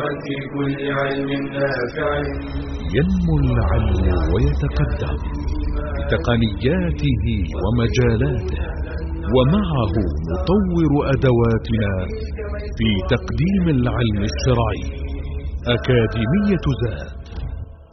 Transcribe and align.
راغبا 0.00 0.20
في 0.24 0.34
كل 0.54 0.92
علم 0.98 1.30
نافع. 1.56 2.08
ينمو 2.96 3.34
العلم 3.44 4.06
ويتقدم 4.32 5.16
بتقنياته 5.96 7.24
ومجالاته 7.62 8.62
ومعه 9.34 9.94
نطور 10.30 10.92
أدواتنا 11.14 11.92
في 12.78 12.88
تقديم 13.14 13.64
العلم 13.76 14.20
الشرعي. 14.30 14.84
أكاديمية 15.74 16.66
زاد. 16.82 17.14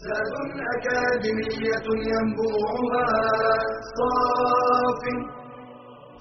زاد 0.05 0.33
أكاديمية 0.75 1.87
ينبوعها 2.11 3.07
صاف 3.97 5.01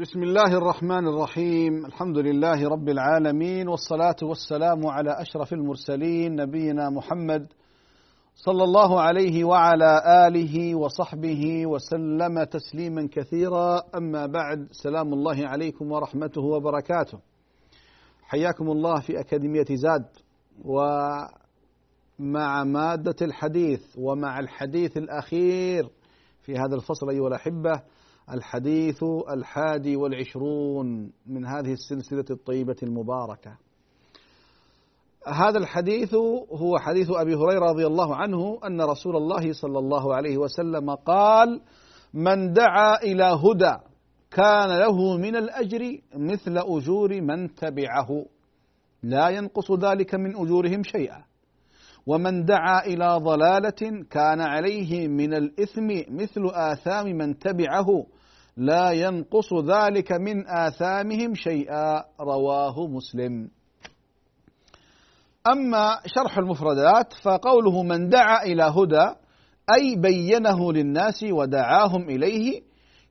بسم 0.00 0.22
الله 0.22 0.56
الرحمن 0.56 1.08
الرحيم. 1.08 1.86
الحمد 1.86 2.18
لله 2.18 2.68
رب 2.68 2.88
العالمين 2.88 3.68
والصلاة 3.68 4.16
والسلام 4.22 4.86
على 4.86 5.20
أشرف 5.20 5.52
المرسلين 5.52 6.36
نبينا 6.36 6.90
محمد 6.90 7.46
صلى 8.34 8.64
الله 8.64 9.00
عليه 9.00 9.44
وعلى 9.44 10.02
آله 10.26 10.74
وصحبه 10.74 11.66
وسلم 11.66 12.44
تسليما 12.44 13.08
كثيرا. 13.12 13.82
أما 13.96 14.26
بعد 14.26 14.68
سلام 14.70 15.12
الله 15.12 15.46
عليكم 15.46 15.92
ورحمته 15.92 16.42
وبركاته. 16.42 17.18
حياكم 18.22 18.70
الله 18.70 19.00
في 19.00 19.20
أكاديمية 19.20 19.66
زاد. 19.70 20.06
ومع 20.64 22.64
مادة 22.64 23.16
الحديث 23.22 23.82
ومع 23.98 24.38
الحديث 24.38 24.96
الأخير 24.96 25.88
في 26.42 26.52
هذا 26.52 26.74
الفصل 26.74 27.10
أيها 27.10 27.28
الأحبة 27.28 27.82
الحديث 28.32 29.04
الحادي 29.30 29.96
والعشرون 29.96 31.12
من 31.26 31.46
هذه 31.46 31.72
السلسلة 31.72 32.24
الطيبة 32.30 32.76
المباركة. 32.82 33.56
هذا 35.26 35.58
الحديث 35.58 36.14
هو 36.52 36.78
حديث 36.78 37.10
أبي 37.10 37.34
هريرة 37.34 37.70
رضي 37.70 37.86
الله 37.86 38.16
عنه 38.16 38.58
أن 38.66 38.80
رسول 38.80 39.16
الله 39.16 39.52
صلى 39.52 39.78
الله 39.78 40.14
عليه 40.14 40.36
وسلم 40.38 40.90
قال 40.94 41.60
من 42.14 42.52
دعا 42.52 43.02
إلى 43.02 43.24
هدى 43.24 43.76
كان 44.30 44.78
له 44.78 45.16
من 45.16 45.36
الأجر 45.36 45.98
مثل 46.14 46.58
أجور 46.58 47.20
من 47.20 47.54
تبعه. 47.54 48.26
لا 49.02 49.28
ينقص 49.28 49.72
ذلك 49.72 50.14
من 50.14 50.36
أجورهم 50.36 50.82
شيئا. 50.82 51.24
ومن 52.06 52.44
دعا 52.44 52.86
إلى 52.86 53.18
ضلالة 53.22 54.04
كان 54.10 54.40
عليه 54.40 55.08
من 55.08 55.34
الإثم 55.34 55.88
مثل 56.10 56.50
آثام 56.52 57.06
من 57.06 57.38
تبعه. 57.38 58.06
لا 58.56 58.90
ينقص 58.90 59.54
ذلك 59.54 60.12
من 60.12 60.48
آثامهم 60.48 61.34
شيئا 61.34 62.04
رواه 62.20 62.86
مسلم. 62.86 63.50
أما 65.46 65.98
شرح 66.06 66.38
المفردات 66.38 67.12
فقوله 67.12 67.82
من 67.82 68.08
دعا 68.08 68.42
إلى 68.42 68.62
هدى 68.62 69.14
أي 69.74 69.96
بينه 69.96 70.72
للناس 70.72 71.24
ودعاهم 71.30 72.10
إليه 72.10 72.62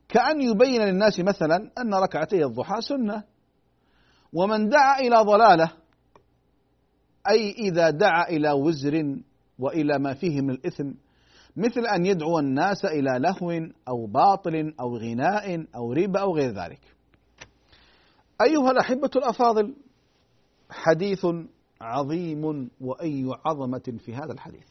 كأن 0.08 0.40
يبين 0.40 0.82
للناس 0.82 1.20
مثلا 1.20 1.70
أن 1.78 1.94
ركعتي 1.94 2.44
الضحى 2.44 2.80
سنة. 2.80 3.22
ومن 4.32 4.68
دعا 4.68 4.98
إلى 5.00 5.16
ضلالة 5.16 5.72
أي 7.28 7.50
إذا 7.50 7.90
دعا 7.90 8.28
إلى 8.28 8.52
وزر 8.52 9.16
وإلى 9.58 9.98
ما 9.98 10.14
فيه 10.14 10.40
من 10.40 10.50
الإثم 10.50 10.90
مثل 11.56 11.86
أن 11.86 12.06
يدعو 12.06 12.38
الناس 12.38 12.84
إلى 12.84 13.18
لهو 13.18 13.68
أو 13.88 14.06
باطل 14.06 14.74
أو 14.80 14.96
غناء 14.96 15.66
أو 15.76 15.92
ربا 15.92 16.20
أو 16.20 16.36
غير 16.36 16.50
ذلك. 16.50 16.80
أيها 18.42 18.70
الأحبة 18.70 19.10
الأفاضل 19.16 19.74
حديث 20.70 21.26
عظيم 21.80 22.70
وأي 22.80 23.24
عظمة 23.44 23.98
في 23.98 24.14
هذا 24.14 24.32
الحديث. 24.32 24.66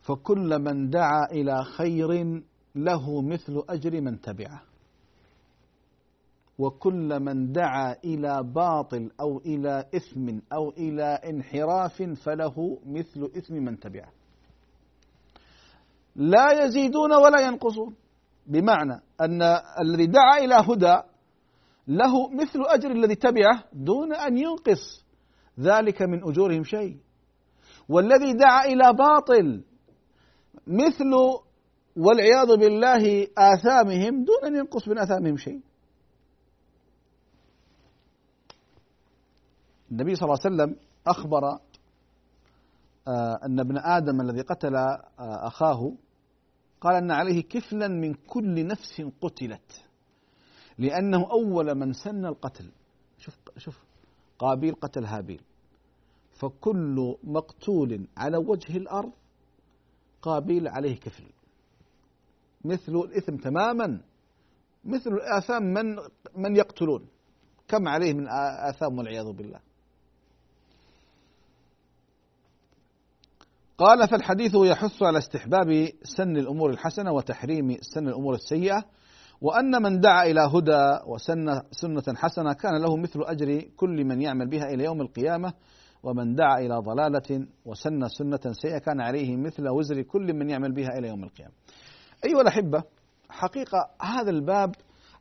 فكل 0.00 0.58
من 0.58 0.90
دعا 0.90 1.26
إلى 1.32 1.64
خير 1.64 2.42
له 2.74 3.22
مثل 3.22 3.62
أجر 3.68 4.00
من 4.00 4.20
تبعه. 4.20 4.62
وكل 6.58 7.20
من 7.20 7.52
دعا 7.52 7.96
إلى 8.04 8.42
باطل 8.42 9.10
أو 9.20 9.38
إلى 9.38 9.84
إثم 9.94 10.38
أو 10.52 10.70
إلى 10.70 11.04
انحراف 11.04 12.02
فله 12.02 12.78
مثل 12.86 13.30
إثم 13.36 13.54
من 13.54 13.80
تبعه. 13.80 14.21
لا 16.16 16.64
يزيدون 16.64 17.12
ولا 17.14 17.40
ينقصون. 17.40 17.94
بمعنى 18.46 19.02
أن 19.20 19.42
الذي 19.80 20.06
دعا 20.06 20.38
إلى 20.38 20.54
هدى 20.54 20.96
له 21.88 22.30
مثل 22.30 22.60
أجر 22.66 22.90
الذي 22.90 23.14
تبعه 23.14 23.64
دون 23.72 24.14
أن 24.14 24.38
ينقص. 24.38 25.04
ذلك 25.60 26.02
من 26.02 26.24
أجورهم 26.28 26.64
شيء. 26.64 26.96
والذي 27.88 28.32
دعا 28.32 28.64
إلى 28.64 28.92
باطل 28.92 29.64
مثل 30.66 31.10
والعياذ 31.96 32.56
بالله 32.56 33.26
آثامهم 33.38 34.24
دون 34.24 34.44
أن 34.44 34.56
ينقص 34.56 34.88
من 34.88 34.98
آثامهم 34.98 35.36
شيء. 35.36 35.60
النبي 39.92 40.14
صلى 40.14 40.24
الله 40.24 40.38
عليه 40.44 40.54
وسلم 40.54 40.76
أخبر 41.06 41.58
أن 43.08 43.60
ابن 43.60 43.78
آدم 43.78 44.20
الذي 44.20 44.40
قتل 44.40 44.76
أخاه 45.18 45.92
قال 46.80 46.94
أن 46.94 47.10
عليه 47.10 47.42
كفلا 47.42 47.88
من 47.88 48.14
كل 48.14 48.66
نفس 48.66 49.02
قتلت 49.20 49.84
لأنه 50.78 51.30
أول 51.30 51.74
من 51.74 51.92
سن 51.92 52.26
القتل. 52.26 52.72
شوف 53.18 53.34
شوف 53.56 53.84
قابيل 54.38 54.74
قتل 54.74 55.04
هابيل. 55.04 55.42
فكل 56.30 57.16
مقتول 57.24 58.08
على 58.16 58.36
وجه 58.36 58.76
الأرض 58.76 59.12
قابيل 60.22 60.68
عليه 60.68 60.96
كفل. 61.00 61.24
مثل 62.64 62.92
الإثم 62.92 63.36
تماما 63.36 64.00
مثل 64.84 65.10
الآثام 65.10 65.62
من 65.62 65.96
من 66.36 66.56
يقتلون. 66.56 67.08
كم 67.68 67.88
عليه 67.88 68.12
من 68.12 68.28
آثام 68.68 68.98
والعياذ 68.98 69.32
بالله؟ 69.32 69.60
قال 73.78 74.08
فالحديث 74.08 74.54
يحث 74.54 75.02
على 75.02 75.18
استحباب 75.18 75.88
سن 76.02 76.36
الأمور 76.36 76.70
الحسنة 76.70 77.12
وتحريم 77.12 77.76
سن 77.80 78.08
الأمور 78.08 78.34
السيئة 78.34 78.84
وأن 79.40 79.82
من 79.82 80.00
دعا 80.00 80.24
إلى 80.24 80.40
هدى 80.40 80.98
وسن 81.06 81.60
سنة 81.70 82.02
حسنة 82.16 82.52
كان 82.52 82.82
له 82.82 82.96
مثل 82.96 83.20
أجر 83.22 83.60
كل 83.76 84.04
من 84.04 84.22
يعمل 84.22 84.48
بها 84.48 84.64
إلى 84.64 84.84
يوم 84.84 85.00
القيامة 85.00 85.52
ومن 86.02 86.34
دعا 86.34 86.58
إلى 86.58 86.74
ضلالة 86.74 87.46
وسن 87.64 88.08
سنة 88.08 88.52
سيئة 88.52 88.78
كان 88.78 89.00
عليه 89.00 89.36
مثل 89.36 89.68
وزر 89.68 90.02
كل 90.02 90.34
من 90.34 90.50
يعمل 90.50 90.72
بها 90.72 90.98
إلى 90.98 91.08
يوم 91.08 91.24
القيامة. 91.24 91.52
أيها 92.24 92.40
الأحبة 92.40 92.82
حقيقة 93.30 93.90
هذا 94.00 94.30
الباب 94.30 94.74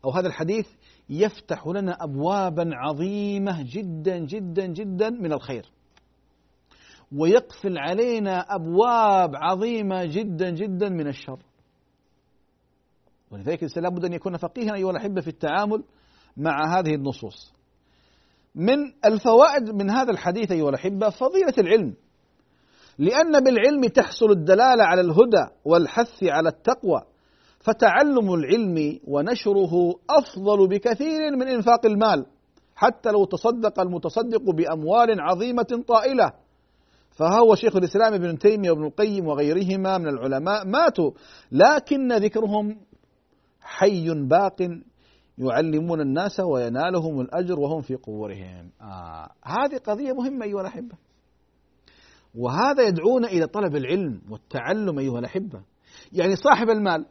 أو 0.06 0.12
هذا 0.12 0.28
الحديث 0.28 0.68
يفتح 1.10 1.68
لنا 1.68 1.98
ابوابا 2.04 2.70
عظيمة 2.74 3.66
جدا 3.74 4.18
جدا 4.18 4.66
جدا 4.66 5.10
من 5.10 5.34
الخير. 5.34 5.66
ويقفل 7.18 7.78
علينا 7.78 8.56
أبواب 8.56 9.36
عظيمة 9.36 10.06
جدا 10.06 10.50
جدا 10.50 10.90
من 10.90 11.08
الشر. 11.08 11.40
ولذلك 13.32 13.58
الإنسان 13.58 13.84
لابد 13.84 14.06
أن 14.06 14.14
يكون 14.14 14.38
فقيها 14.38 14.76
أيها 14.76 14.92
الأحبة 14.92 15.22
في 15.22 15.28
التعامل 15.28 15.84
مع 16.38 16.80
هذه 16.80 16.96
النصوص. 16.96 17.54
من 18.56 18.78
الفوائد 19.06 19.70
من 19.70 19.90
هذا 19.90 20.12
الحديث 20.12 20.52
أيها 20.52 20.70
الأحبة 20.70 21.10
فضيلة 21.10 21.54
العلم. 21.58 21.94
لأن 22.98 23.40
بالعلم 23.40 23.88
تحصل 23.88 24.32
الدلالة 24.32 24.84
على 24.84 25.02
الهدى 25.02 25.46
والحث 25.66 26.24
على 26.24 26.50
التقوى. 26.50 27.02
فتعلم 27.60 28.34
العلم 28.34 29.00
ونشره 29.08 29.96
أفضل 30.10 30.68
بكثير 30.68 31.36
من 31.36 31.48
إنفاق 31.48 31.86
المال. 31.86 32.26
حتى 32.76 33.12
لو 33.12 33.26
تصدق 33.26 33.80
المتصدق 33.80 34.42
بأموال 34.42 35.22
عظيمة 35.22 35.84
طائلة 35.88 36.32
فهو 37.12 37.56
شيخ 37.56 37.76
الإسلام 37.76 38.14
ابن 38.14 38.38
تيمية 38.38 38.72
وابن 38.72 38.86
القيم 38.86 39.28
وغيرهما 39.28 39.98
من 39.98 40.08
العلماء 40.08 40.68
ماتوا 40.68 41.12
لكن 41.52 42.14
ذكرهم 42.14 42.78
حي 43.62 44.10
باق 44.14 44.82
يعلمون 45.38 46.02
الناس 46.02 46.40
وينالهم 46.40 47.22
الأجر 47.22 47.60
وهم 47.60 47.82
في 47.82 47.96
قبورهم. 47.96 48.72
آه. 48.82 49.30
هذه 49.44 49.78
قضية 49.78 50.14
مهمة 50.14 50.46
أيها 50.46 50.62
الأحبة. 50.62 50.96
وهذا 52.36 52.84
يدعونا 52.84 53.28
إلى 53.28 53.48
طلب 53.48 53.76
العلم 53.76 54.22
والتعلم 54.30 55.00
أيها 55.00 55.20
الأحبة. 55.20 55.62
يعني 56.14 56.36
صاحب 56.36 56.70
المال 56.70 57.06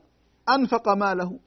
أنفق 0.50 0.88
ماله 0.88 1.38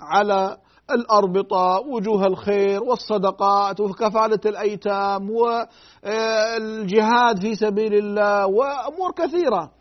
على 0.00 0.58
الأربطة 0.90 1.80
وجوه 1.80 2.26
الخير 2.26 2.82
والصدقات 2.82 3.80
وكفالة 3.80 4.40
الأيتام 4.46 5.30
والجهاد 5.30 7.40
في 7.40 7.54
سبيل 7.54 7.94
الله 7.94 8.46
وأمور 8.46 9.12
كثيرة. 9.12 9.72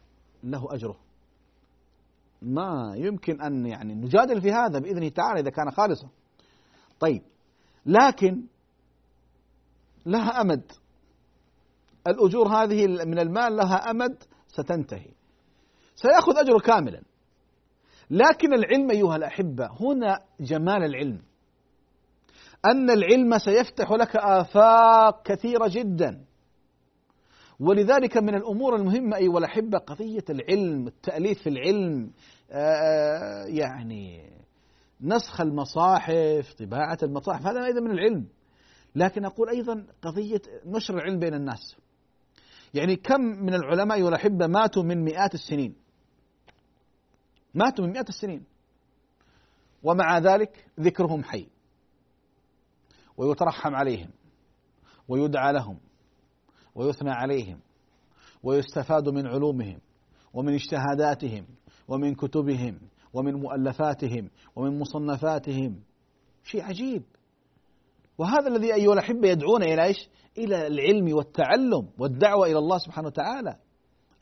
له 0.44 0.68
أجره. 0.72 0.96
ما 2.42 2.94
يمكن 2.96 3.42
أن 3.42 3.66
يعني 3.66 3.96
نجادل 3.96 4.42
في 4.42 4.52
هذا 4.52 4.80
بإذنه 4.80 5.10
تعالى 5.10 5.40
إذا 5.40 5.50
كان 5.50 5.72
خالصا. 5.72 6.08
طيب 7.00 7.22
لكن 7.86 8.44
لها 10.06 10.42
أمد. 10.42 10.72
الأجور 12.08 12.48
هذه 12.48 12.88
من 12.88 13.20
المال 13.20 13.56
لها 13.56 13.92
أمد 13.92 14.24
ستنتهي. 14.48 15.12
سيأخذ 15.96 16.38
أجره 16.38 16.60
كاملا. 16.60 17.02
لكن 18.10 18.54
العلم 18.54 18.92
أيها 18.92 19.16
الأحبة 19.16 19.70
هنا 19.80 20.20
جمال 20.40 20.84
العلم. 20.84 21.22
أن 22.66 22.90
العلم 22.90 23.38
سيفتح 23.38 23.92
لك 23.92 24.16
آفاق 24.16 25.24
كثيرة 25.28 25.68
جدا. 25.68 26.26
ولذلك 27.60 28.18
من 28.18 28.36
الأمور 28.36 28.76
المهمة 28.76 29.18
أيها 29.18 29.38
الأحبة 29.38 29.78
قضية 29.78 30.24
العلم 30.30 30.88
التأليف 30.88 31.42
في 31.42 31.50
العلم 31.50 32.12
آه، 32.52 33.46
يعني 33.46 34.30
نسخ 35.02 35.42
المصاحف 35.42 36.54
طباعة 36.60 36.98
المصاحف 37.04 37.48
هذا 37.48 37.66
أيضا 37.66 37.80
من 37.80 37.92
العلم. 37.92 38.26
لكن 38.96 39.26
أقول 39.26 39.50
أيضا 39.50 39.86
قضية 40.02 40.42
نشر 40.66 40.94
العلم 40.96 41.20
بين 41.20 41.34
الناس. 41.34 41.76
يعني 42.74 42.96
كم 42.96 43.22
من 43.22 43.54
العلماء 43.54 44.02
والأحبة 44.02 44.48
ماتوا 44.48 44.84
من 44.84 45.04
مئات 45.04 45.34
السنين. 45.34 45.83
ماتوا 47.54 47.86
من 47.86 47.94
مئات 47.94 48.10
السنين. 48.10 48.44
ومع 49.84 50.18
ذلك 50.18 50.66
ذكرهم 50.80 51.24
حي. 51.24 51.48
ويترحم 53.18 53.76
عليهم. 53.76 54.10
ويدعى 55.08 55.54
لهم. 55.54 55.78
ويثنى 56.76 57.12
عليهم. 57.12 57.60
ويستفاد 58.44 59.10
من 59.10 59.28
علومهم. 59.28 59.80
ومن 60.34 60.54
اجتهاداتهم. 60.54 61.46
ومن 61.88 62.16
كتبهم. 62.16 62.80
ومن 63.14 63.34
مؤلفاتهم. 63.34 64.30
ومن 64.56 64.80
مصنفاتهم. 64.80 65.80
شيء 66.44 66.64
عجيب. 66.64 67.04
وهذا 68.18 68.48
الذي 68.48 68.74
أيها 68.74 68.94
الأحبة 68.94 69.28
يدعون 69.28 69.64
إلى 69.64 69.84
إيش؟ 69.84 70.10
إلى 70.38 70.68
العلم 70.68 71.16
والتعلم 71.16 71.90
والدعوة 71.98 72.48
إلى 72.48 72.58
الله 72.58 72.78
سبحانه 72.78 73.08
وتعالى. 73.08 73.58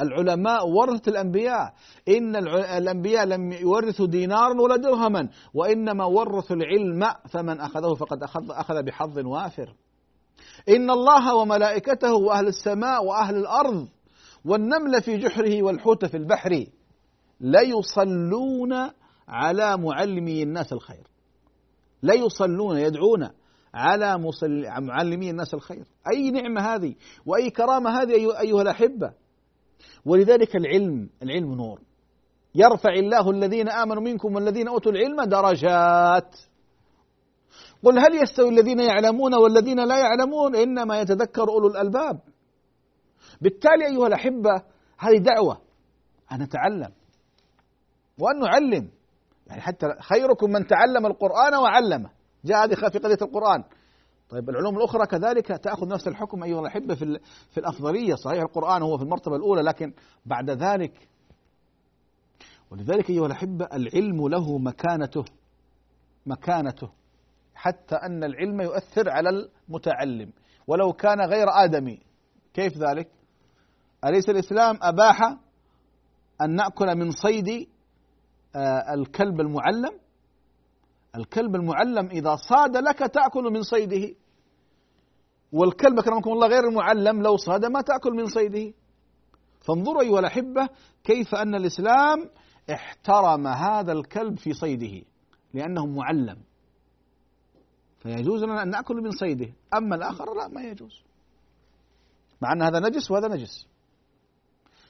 العلماء 0.02 0.68
ورثة 0.68 1.10
الأنبياء. 1.10 1.74
إن 2.08 2.36
الأنبياء 2.36 3.26
لم 3.26 3.52
يورثوا 3.52 4.08
دينارا 4.08 4.62
ولا 4.62 4.76
درهما 4.76 5.30
وإنما 5.54 6.06
ورثوا 6.06 6.56
العلم 6.56 7.14
فمن 7.30 7.60
أخذه 7.60 7.94
فقد 7.94 8.24
أخذ, 8.24 8.52
أخذ 8.52 8.84
بحظ 8.84 9.20
وافر. 9.26 9.74
إن 10.70 10.90
الله 10.90 11.36
وملائكته 11.36 12.14
وأهل 12.14 12.48
السماء 12.48 13.06
وأهل 13.06 13.36
الأرض 13.36 13.88
والنمل 14.46 15.02
في 15.02 15.18
جحره 15.18 15.64
والحوت 15.64 16.06
في 16.06 16.18
البحر 16.18 16.66
ليصلون 17.42 18.74
على 19.28 19.78
معلمي 19.78 20.44
الناس 20.44 20.74
الخير. 20.74 21.08
لا 22.02 22.14
يصلون 22.14 22.78
يدعون 22.78 23.30
على 23.74 24.32
معلمي 24.80 25.30
الناس 25.30 25.54
الخير. 25.54 25.86
أي 26.14 26.32
نعمة 26.32 26.62
هذه؟ 26.62 26.96
وأي 27.26 27.50
كرامة 27.50 28.02
هذه 28.02 28.40
أيها 28.40 28.62
الأحبة؟ 28.62 29.14
ولذلك 30.06 30.56
العلم 30.56 31.10
العلم 31.24 31.54
نور. 31.54 31.82
يرفع 32.56 32.94
الله 32.94 33.32
الذين 33.32 33.70
آمنوا 33.70 34.02
منكم 34.02 34.36
والذين 34.36 34.68
أوتوا 34.68 34.92
العلم 34.92 35.24
درجات. 35.24 36.36
قل 37.84 38.00
هل 38.00 38.24
يستوي 38.24 38.50
الذين 38.50 38.80
يعلمون 38.80 39.36
والذين 39.36 39.80
لا 39.80 39.98
يعلمون؟ 40.00 40.56
إنما 40.56 41.02
يتذكر 41.02 41.50
أولو 41.50 41.68
الألباب. 41.68 42.20
بالتالي 43.42 43.86
أيها 43.86 44.08
الأحبة 44.08 44.64
هذه 44.98 45.18
دعوة. 45.18 45.62
أن 46.32 46.42
نتعلم. 46.42 46.92
وأن 48.20 48.40
نعلم. 48.40 48.90
يعني 49.48 49.62
حتى 49.62 49.88
خيركم 50.00 50.52
من 50.52 50.68
تعلم 50.68 51.06
القرآن 51.06 51.56
وعلمه. 51.56 52.10
جاء 52.46 52.66
هذه 52.66 52.76
في 52.76 53.00
قضية 53.00 53.18
القرآن. 53.22 53.64
طيب 54.32 54.50
العلوم 54.50 54.78
الأخرى 54.78 55.06
كذلك 55.06 55.48
تأخذ 55.48 55.88
نفس 55.88 56.08
الحكم 56.08 56.44
أيها 56.44 56.60
الأحبة 56.60 56.96
في 56.96 57.20
في 57.50 57.58
الأفضلية. 57.60 58.16
صحيح 58.16 58.42
القرآن 58.42 58.82
هو 58.82 58.98
في 58.98 59.04
المرتبة 59.04 59.36
الأولى 59.36 59.62
لكن 59.62 59.94
بعد 60.26 60.50
ذلك 60.50 61.08
ولذلك 62.72 63.10
أيها 63.10 63.26
الأحبة 63.26 63.66
العلم 63.74 64.28
له 64.28 64.58
مكانته 64.58 65.26
مكانته 66.26 66.90
حتى 67.56 67.96
أن 67.96 68.24
العلم 68.24 68.62
يؤثر 68.62 69.10
على 69.10 69.30
المتعلم. 69.30 70.32
ولو 70.68 70.94
كان 70.94 71.22
غير 71.22 71.48
آدمي 71.50 72.00
كيف 72.54 72.78
ذلك؟ 72.78 73.10
أليس 74.06 74.30
الإسلام 74.30 74.80
أباح 74.82 75.22
أن 76.42 76.56
نأكل 76.56 76.96
من 76.96 77.12
صيد 77.12 77.68
آه، 78.56 78.94
الكلب 78.94 79.42
المعلم؟ 79.42 80.00
الكلب 81.16 81.56
المعلم 81.56 82.06
إذا 82.06 82.36
صاد 82.36 82.78
لك 82.78 83.00
تأكل 83.00 83.44
من 83.44 83.62
صيده. 83.62 84.16
والكلب 85.52 86.00
أكرمكم 86.00 86.32
الله 86.32 86.48
غير 86.48 86.68
المعلم 86.68 87.22
لو 87.22 87.38
صاد 87.38 87.66
ما 87.66 87.82
تأكل 87.82 88.12
من 88.12 88.26
صيده. 88.26 88.74
فانظروا 89.62 90.02
أيها 90.02 90.20
الأحبة 90.20 90.70
كيف 91.04 91.36
أن 91.36 91.56
الإسلام 91.56 92.30
احترم 92.74 93.48
هذا 93.48 93.92
الكلب 93.92 94.38
في 94.38 94.54
صيده 94.54 95.06
لأنه 95.54 95.86
معلم. 95.86 96.38
فيجوز 98.00 98.44
لنا 98.44 98.64
أن 98.64 98.70
نأكل 98.70 98.96
من 98.96 99.12
صيده. 99.12 99.54
أما 99.74 99.96
الآخر 99.96 100.34
لا 100.38 100.48
ما 100.48 100.62
يجوز. 100.62 101.04
مع 102.42 102.54
أن 102.54 102.62
هذا 102.62 102.80
نجس 102.80 103.12
وهذا 103.12 103.28
نجس. 103.28 103.68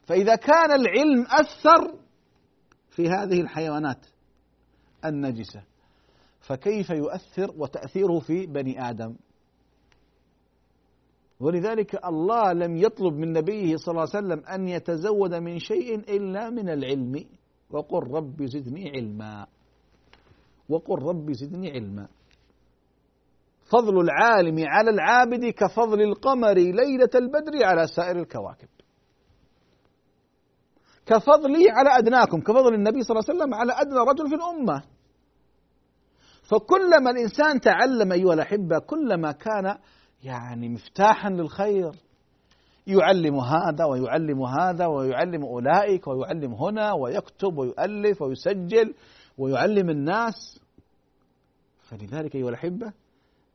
فإذا 0.04 0.36
كان 0.36 0.72
العلم 0.72 1.26
أثر 1.30 2.00
في 2.90 3.10
هذه 3.10 3.42
الحيوانات 3.42 4.06
النجسة. 5.06 5.64
فكيف 6.52 6.90
يؤثر 6.90 7.54
وتأثيره 7.58 8.20
في 8.20 8.46
بني 8.46 8.90
آدم؟ 8.90 9.16
ولذلك 11.40 12.06
الله 12.06 12.54
لم 12.54 12.78
يطلب 12.78 13.14
من 13.14 13.34
نبيه 13.34 13.76
صلى 13.76 13.92
الله 13.92 14.08
عليه 14.14 14.26
وسلم 14.26 14.46
أن 14.46 14.68
يتزود 14.68 15.34
من 15.34 15.60
شيء 15.60 15.96
إلا 15.96 16.50
من 16.50 16.70
العلم. 16.70 17.26
وقل 17.70 18.12
رب 18.12 18.44
زدني 18.44 18.90
علما. 18.90 19.48
وقل 20.70 21.00
رب 21.00 21.32
زدني 21.32 21.72
علما. 21.72 22.08
فضل 23.72 24.00
العالم 24.00 24.66
على 24.68 24.90
العابد 24.90 25.46
كفضل 25.46 26.02
القمر 26.02 26.54
ليلة 26.54 27.10
البدر 27.16 27.66
على 27.66 27.88
سائر 27.88 28.20
الكواكب. 28.20 28.68
كفضلي 31.06 31.70
على 31.70 31.90
أدناكم 31.98 32.42
كفضل 32.42 32.74
النبي 32.74 33.04
صلى 33.04 33.20
الله 33.20 33.30
عليه 33.30 33.40
وسلم 33.40 33.54
على 33.54 33.74
أدنى 33.82 34.00
رجل 34.00 34.30
في 34.30 34.36
الأمة. 34.36 34.84
فكلما 36.52 37.12
الإنسان 37.12 37.60
تعلم 37.62 38.12
أيها 38.12 38.34
الأحبة 38.34 38.80
كلما 38.80 39.32
كان 39.32 39.78
يعني 40.24 40.70
مفتاحا 40.70 41.30
للخير 41.30 41.92
يعلم 42.88 43.40
هذا 43.40 43.86
ويعلم 43.86 44.42
هذا 44.44 44.86
ويعلم 44.86 45.44
أولئك 45.44 46.08
ويعلم 46.08 46.54
هنا 46.54 46.94
ويكتب 46.94 47.58
ويؤلف 47.58 48.22
ويسجل 48.22 48.94
ويعلم 49.38 49.90
الناس. 49.90 50.60
فلذلك 51.90 52.36
أيها 52.36 52.50
الأحبة 52.50 52.94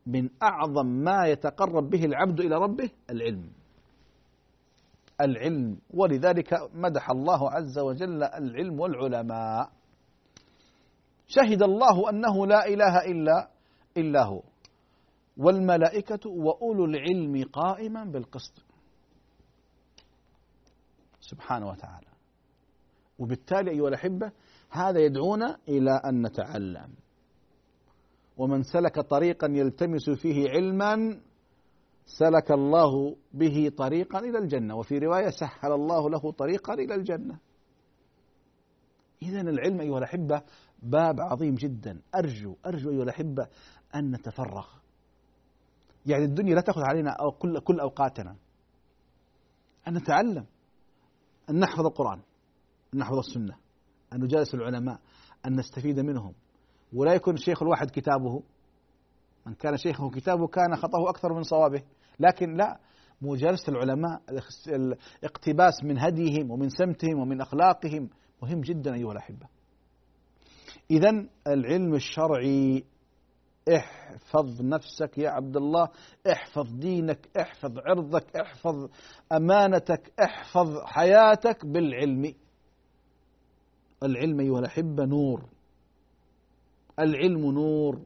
من 0.06 0.28
أعظم 0.42 0.86
ما 0.86 1.26
يتقرب 1.26 1.90
به 1.90 2.04
العبد 2.04 2.40
إلى 2.40 2.54
ربه 2.56 2.90
العلم. 3.10 3.50
العلم. 5.20 5.78
ولذلك 5.94 6.54
مدح 6.74 7.10
الله 7.10 7.50
عز 7.50 7.78
وجل 7.78 8.22
العلم 8.22 8.80
والعلماء. 8.80 9.75
شهد 11.26 11.62
الله 11.62 12.11
أنه 12.11 12.47
لا 12.47 12.66
إله 12.66 12.99
إلا 12.99 13.49
إلا 13.97 14.25
هو. 14.25 14.42
والملائكة 15.37 16.30
وأولو 16.30 16.85
العلم 16.85 17.45
قائما 17.52 18.04
بالقسط. 18.04 18.62
سبحانه 21.21 21.68
وتعالى. 21.68 22.06
وبالتالي 23.18 23.71
أيها 23.71 23.88
الأحبة 23.88 24.33
هذا 24.71 25.00
يدعونا 25.00 25.59
إلى 25.68 26.00
أن 26.04 26.26
نتعلم. 26.26 26.90
ومن 28.37 28.62
سلك 28.62 29.00
طريقا 29.00 29.47
يلتمس 29.47 30.11
فيه 30.11 30.50
علما 30.50 31.21
سلك 32.06 32.50
الله 32.50 33.16
به 33.33 33.73
طريقا 33.76 34.18
إلى 34.18 34.38
الجنة. 34.38 34.76
وفي 34.76 34.99
رواية 34.99 35.30
سهل 35.30 35.73
الله 35.73 36.11
له 36.11 36.33
طريقا 36.33 36.75
إلى 36.75 36.95
الجنة. 36.95 37.38
إذا 39.23 39.40
العلم 39.40 39.80
أيها 39.80 39.99
الأحبة 39.99 40.42
باب 40.83 41.21
عظيم 41.21 41.54
جدا. 41.54 42.00
أرجو 42.14 42.56
أرجو 42.66 42.90
أيها 42.90 43.02
الأحبة 43.02 43.49
أن 43.95 44.11
نتفرغ. 44.11 44.66
يعني 46.06 46.25
الدنيا 46.25 46.54
لا 46.54 46.61
تأخذ 46.61 46.80
علينا 46.85 47.11
أو 47.11 47.30
كل 47.30 47.61
كل 47.61 47.80
أوقاتنا. 47.80 48.37
أن 49.88 49.95
نتعلم 49.95 50.47
أن 51.50 51.59
نحفظ 51.59 51.87
القرآن 51.87 52.21
أن 52.95 52.99
نحفظ 52.99 53.18
السنة 53.18 53.56
أن 54.12 54.25
نجالس 54.25 54.54
العلماء 54.54 55.00
أن 55.47 55.56
نستفيد 55.56 56.00
منهم. 56.00 56.35
ولا 56.92 57.14
يكون 57.14 57.35
الشيخ 57.35 57.62
الواحد 57.62 57.90
كتابه 57.90 58.42
من 59.47 59.54
كان 59.54 59.76
شيخه 59.76 60.11
كتابه 60.11 60.47
كان 60.47 60.76
خطأه 60.76 61.11
أكثر 61.11 61.33
من 61.35 61.42
صوابه. 61.42 61.83
لكن 62.21 62.54
لا 62.54 62.80
مجالسة 63.23 63.68
العلماء 63.73 64.23
الاقتباس 64.68 65.85
من 65.85 65.99
هديهم 65.99 66.50
ومن 66.50 66.68
سمتهم 66.68 67.18
ومن 67.21 67.40
أخلاقهم 67.40 68.11
مهم 68.42 68.61
جدا 68.61 68.95
أيها 68.95 69.12
الأحبة. 69.12 69.55
إذا 70.90 71.26
العلم 71.47 71.95
الشرعي 71.95 72.85
احفظ 73.76 74.62
نفسك 74.62 75.18
يا 75.18 75.30
عبد 75.30 75.56
الله 75.56 75.88
احفظ 76.33 76.73
دينك 76.75 77.28
احفظ 77.40 77.78
عرضك 77.78 78.37
احفظ 78.37 78.90
أمانتك 79.33 80.12
احفظ 80.21 80.78
حياتك 80.85 81.66
بالعلم. 81.66 82.35
العلم 84.02 84.40
أيها 84.40 84.59
الأحبة 84.59 85.04
نور. 85.04 85.45
العلم 86.99 87.52
نور. 87.52 88.00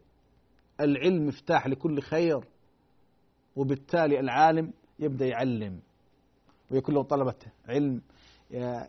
العلم 0.80 1.26
مفتاح 1.26 1.66
لكل 1.66 2.00
خير 2.00 2.40
وبالتالي 3.56 4.20
العالم 4.20 4.72
يبدأ 4.98 5.26
يعلم 5.26 5.80
ويكون 6.70 6.94
له 6.94 7.02
طلبة 7.02 7.34
علم. 7.68 8.02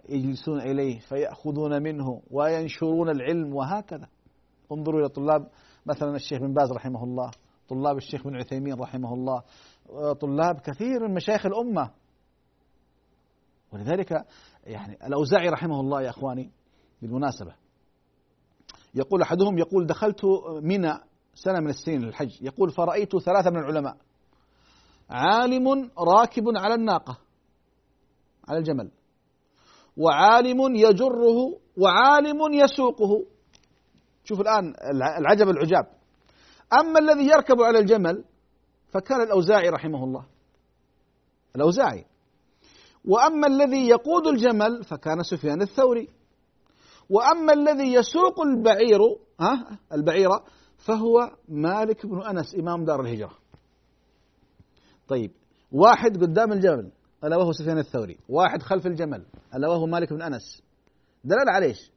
يجلسون 0.09 0.61
إليه 0.61 0.99
فيأخذون 0.99 1.83
منه 1.83 2.21
وينشرون 2.31 3.09
العلم 3.09 3.55
وهكذا. 3.55 4.07
انظروا 4.71 4.99
إلى 4.99 5.09
طلاب 5.09 5.47
مثلا 5.85 6.15
الشيخ 6.15 6.39
بن 6.39 6.53
باز 6.53 6.71
رحمه 6.71 7.03
الله 7.03 7.31
طلاب 7.69 7.97
الشيخ 7.97 8.23
بن 8.23 8.35
عثيمين 8.35 8.73
رحمه 8.73 9.13
الله 9.13 9.43
طلاب 10.13 10.59
كثير 10.59 11.07
من 11.07 11.13
مشايخ 11.13 11.45
الأمة. 11.45 11.91
ولذلك 13.73 14.25
يعني 14.63 15.07
الأوزاعي 15.07 15.49
رحمه 15.49 15.79
الله 15.79 16.01
يا 16.01 16.09
أخواني 16.09 16.51
بالمناسبة 17.01 17.53
يقول 18.95 19.21
أحدهم 19.21 19.57
يقول 19.57 19.87
دخلت 19.87 20.21
منى 20.61 20.93
سنة 21.33 21.59
من 21.59 21.69
السنين 21.69 22.01
للحج 22.01 22.41
يقول 22.41 22.71
فرأيت 22.71 23.17
ثلاثة 23.17 23.49
من 23.49 23.57
العلماء 23.57 23.97
عالم 25.09 25.91
راكب 25.97 26.43
على 26.55 26.73
الناقة 26.73 27.17
على 28.47 28.59
الجمل 28.59 28.91
وعالم 29.97 30.75
يجره 30.75 31.59
وعالم 31.77 32.53
يسوقه. 32.53 33.25
شوف 34.23 34.41
الآن 34.41 34.73
العجب 35.19 35.49
العجاب 35.49 35.85
أما 36.79 36.99
الذي 36.99 37.25
يركب 37.25 37.61
على 37.61 37.79
الجمل 37.79 38.23
فكان 38.87 39.21
الأوزاعي 39.21 39.69
رحمه 39.69 40.03
الله. 40.03 40.25
الأوزاعي. 41.55 42.05
وأما 43.05 43.47
الذي 43.47 43.87
يقود 43.87 44.27
الجمل 44.27 44.83
فكان 44.83 45.23
سفيان 45.23 45.61
الثوري. 45.61 46.09
وأما 47.09 47.53
الذي 47.53 47.93
يسوق 47.93 48.41
البعير 48.41 48.99
ها 49.39 49.79
البعير 49.93 50.29
فهو 50.77 51.31
مالك 51.49 52.05
بن 52.05 52.21
أنس 52.23 52.55
إمام 52.55 52.85
دار 52.85 53.01
الهجرة. 53.01 53.37
طيب 55.07 55.31
واحد 55.71 56.17
قدام 56.21 56.51
الجمل. 56.51 56.91
ألا 57.23 57.37
وهو 57.37 57.51
سفيان 57.51 57.77
الثوري. 57.77 58.17
واحد 58.29 58.61
خلف 58.61 58.87
الجمل 58.87 59.25
ألا 59.55 59.67
وهو 59.67 59.85
مالك 59.85 60.13
بن 60.13 60.21
أنس. 60.21 60.63
دلال 61.23 61.63
إيش؟ 61.63 61.91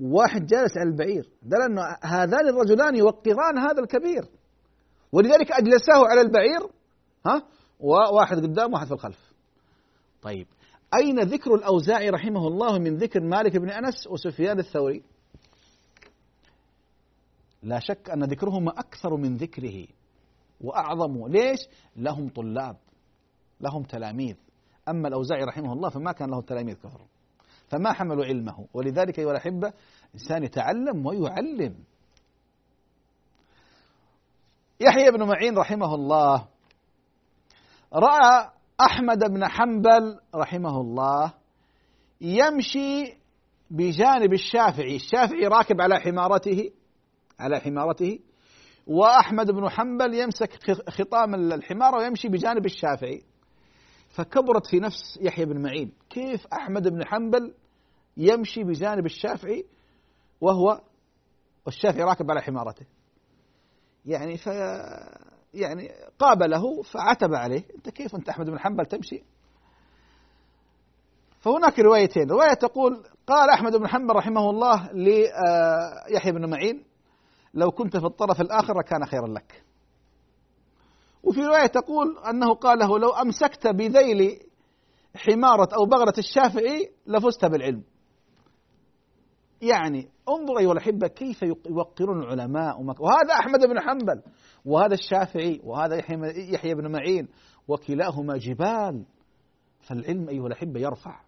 واحد 0.00 0.46
جالس 0.46 0.76
على 0.76 0.88
البعير. 0.88 1.30
دل 1.42 1.62
أن 1.62 1.78
هذان 2.02 2.48
الرجلان 2.48 2.96
يوقران 2.96 3.58
هذا 3.58 3.80
الكبير. 3.80 4.28
ولذلك 5.12 5.52
أجلساه 5.52 6.06
على 6.06 6.20
البعير 6.20 6.60
ها؟ 7.26 7.42
وواحد 7.80 8.36
قدام 8.36 8.72
واحد 8.72 8.86
في 8.86 8.92
الخلف. 8.92 9.32
طيب 10.22 10.46
أين 10.94 11.20
ذكر 11.20 11.54
الأوزاعي 11.54 12.10
رحمه 12.10 12.48
الله 12.48 12.78
من 12.78 12.96
ذكر 12.96 13.20
مالك 13.20 13.56
بن 13.56 13.70
أنس 13.70 14.06
وسفيان 14.06 14.58
الثوري؟ 14.58 15.02
لا 17.62 17.80
شك 17.80 18.10
أن 18.10 18.24
ذكرهما 18.24 18.70
أكثر 18.70 19.16
من 19.16 19.36
ذكره 19.36 19.86
وأعظم. 20.60 21.26
ليش؟ 21.26 21.58
لهم 21.96 22.28
طلاب. 22.28 22.76
لهم 23.64 23.82
تلاميذ. 23.82 24.36
أما 24.88 25.08
الأوزاعي 25.08 25.44
رحمه 25.44 25.72
الله 25.72 25.88
فما 25.88 26.12
كان 26.12 26.30
له 26.30 26.40
تلاميذ 26.40 26.74
كثر 26.74 27.00
فما 27.68 27.92
حملوا 27.92 28.24
علمه. 28.24 28.66
ولذلك 28.74 29.18
أيها 29.18 29.30
الأحبة 29.30 29.72
إنسان 30.14 30.44
يتعلم 30.44 31.06
ويعلم. 31.06 31.74
يحيى 34.80 35.10
بن 35.10 35.22
معين 35.22 35.58
رحمه 35.58 35.94
الله 35.94 36.46
رأى 37.92 38.50
أحمد 38.80 39.18
بن 39.18 39.48
حنبل 39.48 40.18
رحمه 40.34 40.80
الله 40.80 41.32
يمشي 42.20 43.14
بجانب 43.70 44.32
الشافعي. 44.32 44.96
الشافعي 44.96 45.46
راكب 45.46 45.80
على 45.80 46.00
حمارته 46.00 46.70
على 47.40 47.60
حمارته 47.60 48.18
وأحمد 48.86 49.50
بن 49.50 49.68
حنبل 49.68 50.14
يمسك 50.14 50.50
خطام 50.90 51.34
الحمار 51.34 51.94
ويمشي 51.94 52.28
بجانب 52.28 52.64
الشافعي. 52.66 53.22
فكبرت 54.14 54.66
في 54.66 54.80
نفس 54.80 55.18
يحيى 55.20 55.44
بن 55.44 55.62
معين. 55.62 55.92
كيف 56.10 56.46
أحمد 56.46 56.88
بن 56.88 57.04
حنبل 57.06 57.54
يمشي 58.16 58.64
بجانب 58.64 59.06
الشافعي 59.06 59.66
وهو 60.40 60.80
والشافعي 61.66 62.02
راكب 62.02 62.30
على 62.30 62.42
حمارته. 62.42 62.86
يعني 64.06 64.36
ف 64.36 64.46
يعني 65.54 65.90
قابله 66.18 66.82
فعتب 66.82 67.34
عليه. 67.34 67.64
أنت 67.74 67.88
كيف 67.88 68.14
أنت 68.14 68.28
أحمد 68.28 68.50
بن 68.50 68.58
حنبل 68.58 68.86
تمشي؟ 68.86 69.24
فهناك 71.40 71.78
روايتين. 71.78 72.30
رواية 72.30 72.54
تقول 72.54 73.04
قال 73.26 73.50
أحمد 73.50 73.76
بن 73.76 73.88
حنبل 73.88 74.14
رحمه 74.14 74.50
الله 74.50 74.92
ليحيى 74.92 76.32
بن 76.32 76.50
معين 76.50 76.84
لو 77.54 77.70
كنت 77.70 77.96
في 77.96 78.06
الطرف 78.06 78.40
الآخر 78.40 78.78
لكان 78.78 79.06
خيرا 79.06 79.26
لك. 79.26 79.64
وفي 81.24 81.40
رواية 81.40 81.66
تقول 81.66 82.18
أنه 82.30 82.54
قال 82.54 82.78
له 82.78 82.98
لو 82.98 83.10
أمسكت 83.10 83.66
بذيل 83.66 84.40
حمارة 85.16 85.68
أو 85.74 85.84
بغلة 85.86 86.12
الشافعي 86.18 86.90
لفزت 87.06 87.44
بالعلم. 87.44 87.82
يعني 89.62 90.08
انظر 90.28 90.58
أيها 90.58 90.72
الأحبة 90.72 91.06
كيف 91.06 91.42
يوقرون 91.42 92.22
العلماء 92.22 92.82
وهذا 92.82 93.34
أحمد 93.40 93.60
بن 93.60 93.80
حنبل 93.80 94.22
وهذا 94.64 94.94
الشافعي 94.94 95.60
وهذا 95.64 95.96
يحيى 96.36 96.74
بن 96.74 96.92
معين 96.92 97.28
وكلاهما 97.68 98.36
جبال. 98.36 99.06
فالعلم 99.80 100.28
أيها 100.28 100.46
الأحبة 100.46 100.80
يرفع. 100.80 101.20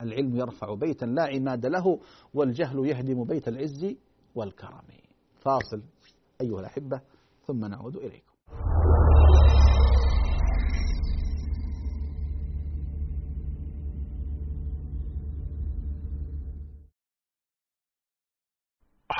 العلم 0.00 0.36
يرفع 0.36 0.74
بيتا 0.74 1.04
لا 1.04 1.22
عماد 1.22 1.66
له 1.66 2.00
والجهل 2.34 2.86
يهدم 2.86 3.24
بيت 3.24 3.48
العز 3.48 3.96
والكرم. 4.34 4.82
فاصل 5.40 5.82
أيها 6.40 6.60
الأحبة 6.60 7.00
ثم 7.46 7.64
نعود 7.64 7.96
إليكم. 7.96 8.29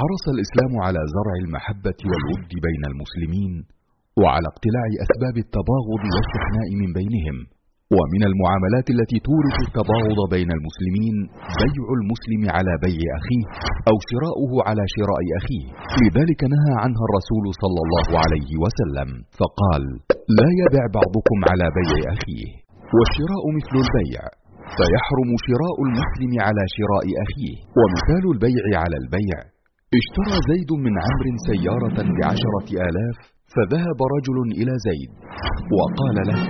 حرص 0.01 0.25
الإسلام 0.35 0.73
على 0.87 1.01
زرع 1.17 1.35
المحبة 1.45 1.99
والود 2.11 2.53
بين 2.67 2.83
المسلمين 2.93 3.53
وعلى 4.23 4.47
اقتلاع 4.53 4.87
أسباب 5.05 5.37
التباغض 5.45 6.03
والشحناء 6.15 6.69
من 6.81 6.91
بينهم. 6.99 7.37
ومن 7.97 8.23
المعاملات 8.31 8.87
التي 8.95 9.19
تورث 9.29 9.57
التباغض 9.67 10.21
بين 10.35 10.51
المسلمين 10.59 11.15
بيع 11.63 11.87
المسلم 11.99 12.43
على 12.57 12.73
بيع 12.87 13.09
أخيه 13.21 13.45
أو 13.91 13.97
شراؤه 14.11 14.53
على 14.69 14.85
شراء 14.97 15.23
أخيه. 15.41 15.67
لذلك 16.03 16.41
نهى 16.55 16.75
عنها 16.85 17.03
الرسول 17.09 17.45
صلى 17.63 17.81
الله 17.85 18.09
عليه 18.25 18.51
وسلم 18.65 19.09
فقال 19.41 19.83
لا 20.39 20.49
يبع 20.63 20.85
بعضكم 20.99 21.39
على 21.51 21.67
بيع 21.79 21.99
أخيه 22.17 22.49
والشراء 22.97 23.45
مثل 23.59 23.75
البيع 23.85 24.23
فيحرم 24.77 25.31
شراء 25.47 25.77
المسلم 25.87 26.33
على 26.47 26.63
شراء 26.77 27.07
أخيه 27.25 27.57
ومثال 27.79 28.25
البيع 28.35 28.65
على 28.85 28.97
البيع 29.03 29.39
اشترى 29.99 30.37
زيد 30.51 30.71
من 30.87 30.95
عمرو 31.07 31.35
سيارة 31.51 31.99
بعشرة 32.19 32.69
آلاف 32.89 33.17
فذهب 33.55 33.99
رجل 34.17 34.39
إلى 34.61 34.75
زيد 34.89 35.11
وقال 35.79 36.17
له 36.31 36.41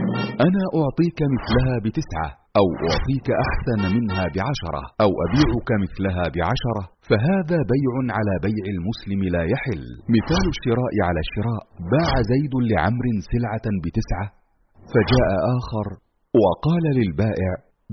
أنا 0.46 0.62
أعطيك 0.80 1.18
مثلها 1.34 1.74
بتسعة 1.84 2.28
أو 2.60 2.66
أعطيك 2.88 3.26
أحسن 3.46 3.80
منها 3.96 4.24
بعشرة 4.36 4.82
أو 5.04 5.10
أبيعك 5.26 5.68
مثلها 5.84 6.24
بعشرة 6.36 6.84
فهذا 7.08 7.58
بيع 7.72 7.92
على 8.16 8.34
بيع 8.46 8.64
المسلم 8.76 9.20
لا 9.34 9.42
يحل. 9.54 9.84
مثال 10.16 10.44
الشراء 10.54 10.94
على 11.08 11.20
الشراء 11.26 11.62
باع 11.92 12.12
زيد 12.32 12.54
لعمر 12.70 13.06
سلعة 13.32 13.66
بتسعة 13.84 14.26
فجاء 14.92 15.30
آخر 15.58 15.86
وقال 16.42 16.84
للبائع 16.98 17.50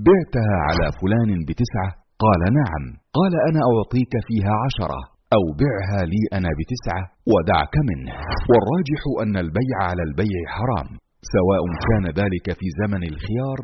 بعتها 0.08 0.56
على 0.68 0.86
فلان 1.00 1.30
بتسعة. 1.48 1.90
قال 2.24 2.40
نعم. 2.60 2.84
قال 3.18 3.32
أنا 3.48 3.60
أعطيك 3.72 4.12
فيها 4.28 4.54
عشرة. 4.66 5.17
أو 5.36 5.44
بعها 5.62 6.00
لي 6.12 6.22
أنا 6.38 6.50
بتسعة 6.58 7.02
ودعك 7.32 7.74
منه. 7.90 8.12
والراجح 8.50 9.02
أن 9.22 9.34
البيع 9.44 9.76
على 9.90 10.02
البيع 10.08 10.40
حرام 10.56 10.88
سواء 11.36 11.62
كان 11.88 12.04
ذلك 12.20 12.46
في 12.58 12.66
زمن 12.80 13.02
الخيار 13.12 13.60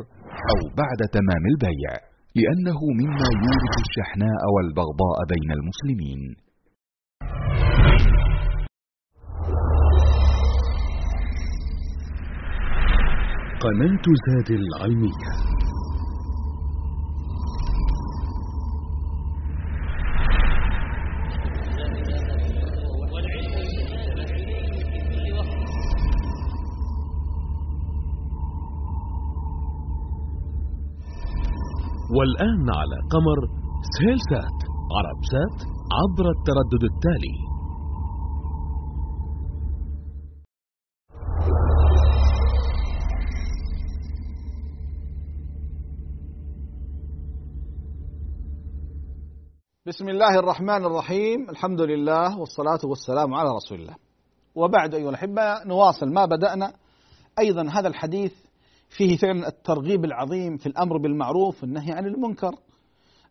أو 0.53 0.59
بعد 0.83 1.01
تمام 1.17 1.45
البيع 1.53 1.91
لأنه 2.39 2.79
مما 3.01 3.29
يورث 3.45 3.75
الشحناء 3.87 4.43
والبغضاء 4.55 5.19
بين 5.33 5.51
المسلمين. 5.59 6.21
قناة 13.65 14.07
زاد 14.27 14.51
العلمية 14.61 15.31
والآن 32.17 32.67
على 32.71 32.97
قمر 33.11 33.39
سيل 33.99 34.19
سات 34.31 34.59
عرب 34.97 35.21
سات 35.33 35.69
عبر 35.93 36.31
التردد 36.31 36.85
التالي. 36.93 37.37
بسم 49.87 50.09
الله 50.09 50.39
الرحمن 50.39 50.85
الرحيم. 50.85 51.51
الحمد 51.51 51.81
لله 51.81 52.39
والصلاة 52.39 52.81
والسلام 52.85 53.35
على 53.35 53.51
رسول 53.51 53.81
الله. 53.81 53.97
وبعد 54.55 54.95
أيها 54.95 55.11
الأحبة 55.11 55.65
نواصل 55.67 56.13
ما 56.13 56.25
بدأنا. 56.25 56.73
أيضا 57.39 57.69
هذا 57.71 57.89
الحديث 57.89 58.44
فيه 58.97 59.17
فعلا 59.17 59.49
الترغيب 59.49 60.05
العظيم 60.05 60.57
في 60.57 60.67
الأمر 60.67 60.99
بالمعروف 60.99 61.63
والنهي 61.63 61.93
عن 61.93 62.07
المنكر 62.07 62.55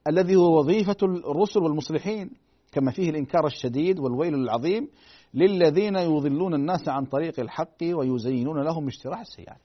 الذي 0.08 0.36
هو 0.36 0.60
وظيفة 0.60 0.98
الرسل 1.04 1.60
والمصلحين 1.60 2.32
كما 2.72 2.92
فيه 2.92 3.10
الإنكار 3.10 3.46
الشديد 3.46 4.00
والويل 4.00 4.34
العظيم 4.34 4.90
للذين 5.34 5.96
يضلون 5.96 6.54
الناس 6.54 6.90
عن 6.90 7.06
طريق 7.06 7.40
الحق 7.40 7.78
ويزينون 7.84 8.64
لهم 8.64 8.88
اجتراح 8.88 9.20
السيئات. 9.20 9.62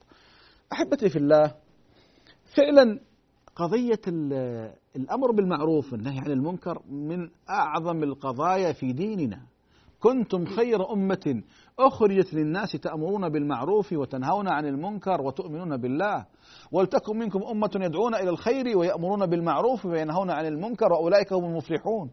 أحبتي 0.73 1.09
في 1.09 1.17
الله 1.19 1.55
فعلا 2.57 3.01
قضية 3.57 4.01
الأمر 4.97 5.31
بالمعروف 5.33 5.93
والنهي 5.93 6.19
عن 6.19 6.31
المنكر 6.31 6.83
من 6.91 7.29
أعظم 7.51 8.03
القضايا 8.03 8.73
في 8.73 8.93
ديننا 8.93 9.41
كنتم 10.01 10.45
خير 10.45 10.93
أمة 10.93 11.43
أخرجت 11.79 12.35
للناس 12.35 12.73
تأمرون 12.73 13.29
بالمعروف 13.29 13.93
وتنهون 13.93 14.49
عن 14.49 14.67
المنكر 14.67 15.21
وتؤمنون 15.21 15.77
بالله. 15.77 16.27
ولتكن 16.73 17.19
منكم 17.19 17.43
أمة 17.43 17.71
يدعون 17.75 18.15
إلى 18.15 18.31
الخير 18.31 18.79
ويأمرون 18.79 19.27
بالمعروف 19.27 19.87
وينهون 19.87 20.31
عن 20.31 20.47
المنكر 20.47 20.93
وأولئك 20.93 21.33
هم 21.33 21.45
المفلحون. 21.45 22.11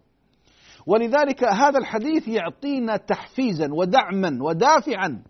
ولذلك 0.87 1.43
هذا 1.43 1.79
الحديث 1.79 2.27
يعطينا 2.27 2.97
تحفيزا 2.97 3.67
ودعما 3.73 4.39
ودافعا 4.41 5.23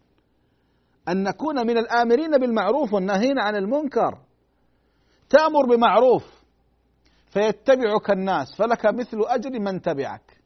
أن 1.09 1.23
نكون 1.23 1.67
من 1.67 1.77
الآمرين 1.77 2.37
بالمعروف 2.37 2.93
والناهين 2.93 3.39
عن 3.39 3.55
المنكر. 3.55 4.17
تأمر 5.29 5.75
بمعروف 5.75 6.23
فيتبعك 7.29 8.11
الناس 8.11 8.55
فلك 8.55 8.85
مثل 8.85 9.17
أجر 9.27 9.59
من 9.59 9.81
تبعك. 9.81 10.41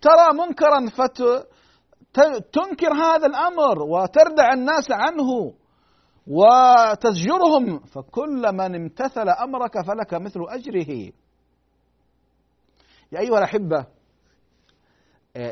ترى 0.00 0.46
منكرا 0.46 0.88
فتنكر 2.12 2.92
هذا 2.92 3.26
الأمر 3.26 3.82
وتردع 3.82 4.52
الناس 4.52 4.90
عنه 4.90 5.54
وتزجرهم 6.26 7.78
فكل 7.78 8.52
من 8.52 8.74
امتثل 8.74 9.28
أمرك 9.28 9.86
فلك 9.86 10.14
مثل 10.14 10.40
أجره. 10.48 11.12
يا 13.12 13.18
أيها 13.20 13.38
الأحبة 13.38 13.86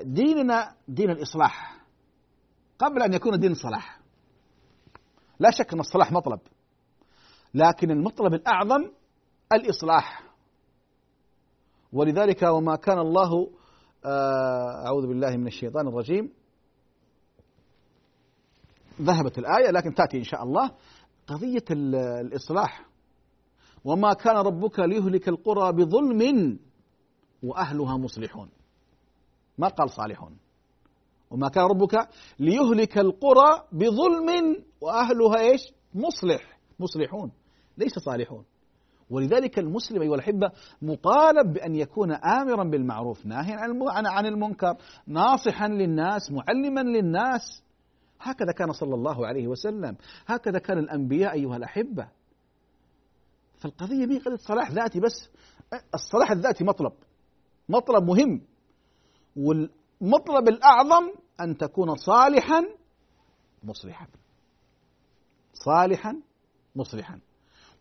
ديننا 0.03 0.75
دين 0.89 1.11
الإصلاح. 1.11 1.79
قبل 2.79 3.03
أن 3.03 3.13
يكون 3.13 3.39
دين 3.39 3.55
صلاح 3.55 4.01
لا 5.41 5.51
شك 5.51 5.73
أن 5.73 5.81
الصلاح 5.81 6.13
مطلب 6.13 6.41
لكن 7.55 7.91
المطلب 7.91 8.35
الأعظم 8.35 8.91
الإصلاح. 9.53 10.23
ولذلك 11.93 12.43
وما 12.43 12.77
كان 12.77 12.99
الله 12.99 13.51
آه، 14.05 14.87
أعوذ 14.87 15.07
بالله 15.07 15.37
من 15.37 15.47
الشيطان 15.47 15.89
الرجيم 15.89 16.33
ذهبت 19.03 19.39
الآية 19.39 19.71
لكن 19.71 19.95
تأتي 19.95 20.19
إن 20.19 20.25
شاء 20.25 20.43
الله. 20.43 20.71
قضية 21.27 21.65
الإصلاح. 21.71 22.89
وما 23.85 24.13
كان 24.13 24.37
ربك 24.37 24.79
ليهلك 24.79 25.29
القرى 25.29 25.73
بظلم 25.73 26.59
وأهلها 27.43 27.97
مصلحون. 27.97 28.49
ما 29.59 29.69
قال 29.69 29.91
صالحون. 29.91 30.37
وما 31.31 31.49
كان 31.49 31.65
ربك 31.65 32.09
ليهلك 32.39 32.99
القرى 32.99 33.65
بظلم 33.73 34.57
وأهلها 34.81 35.39
إيش؟ 35.39 35.61
مصلح. 35.95 36.59
مصلحون. 36.81 37.33
ليس 37.79 37.99
صالحون. 37.99 38.45
ولذلك 39.11 39.59
المسلم 39.59 40.03
أيها 40.03 40.15
الأحبة 40.15 40.51
مطالب 40.83 41.53
بأن 41.53 41.75
يكون 41.75 42.13
آمرا 42.13 42.65
بالمعروف 42.65 43.27
ناهيا 43.27 43.57
عن 44.07 44.27
المنكر 44.27 44.77
ناصحا 45.07 45.69
للناس 45.69 46.31
معلما 46.31 46.81
للناس. 46.81 47.63
هكذا 48.21 48.53
كان 48.53 48.73
صلى 48.73 48.95
الله 48.95 49.27
عليه 49.27 49.49
وسلم. 49.49 49.97
هكذا 50.27 50.59
كان 50.59 50.79
الأنبياء 50.79 51.33
أيها 51.33 51.57
الأحبة. 51.57 52.09
فالقضية 53.59 54.07
مي 54.07 54.19
قضية 54.19 54.37
صلاح 54.37 54.71
ذاتي 54.71 55.01
بس. 55.01 55.31
الصلاح 55.95 56.31
الذاتي 56.31 56.65
مطلب. 56.65 56.93
مطلب 57.69 58.05
مهم. 58.05 58.41
والمطلب 59.37 60.49
الأعظم 60.49 61.13
أن 61.41 61.57
تكون 61.57 61.97
صالحا 61.97 62.65
مصلحا. 63.63 64.07
صالحا 65.53 66.21
مصلحا. 66.77 67.21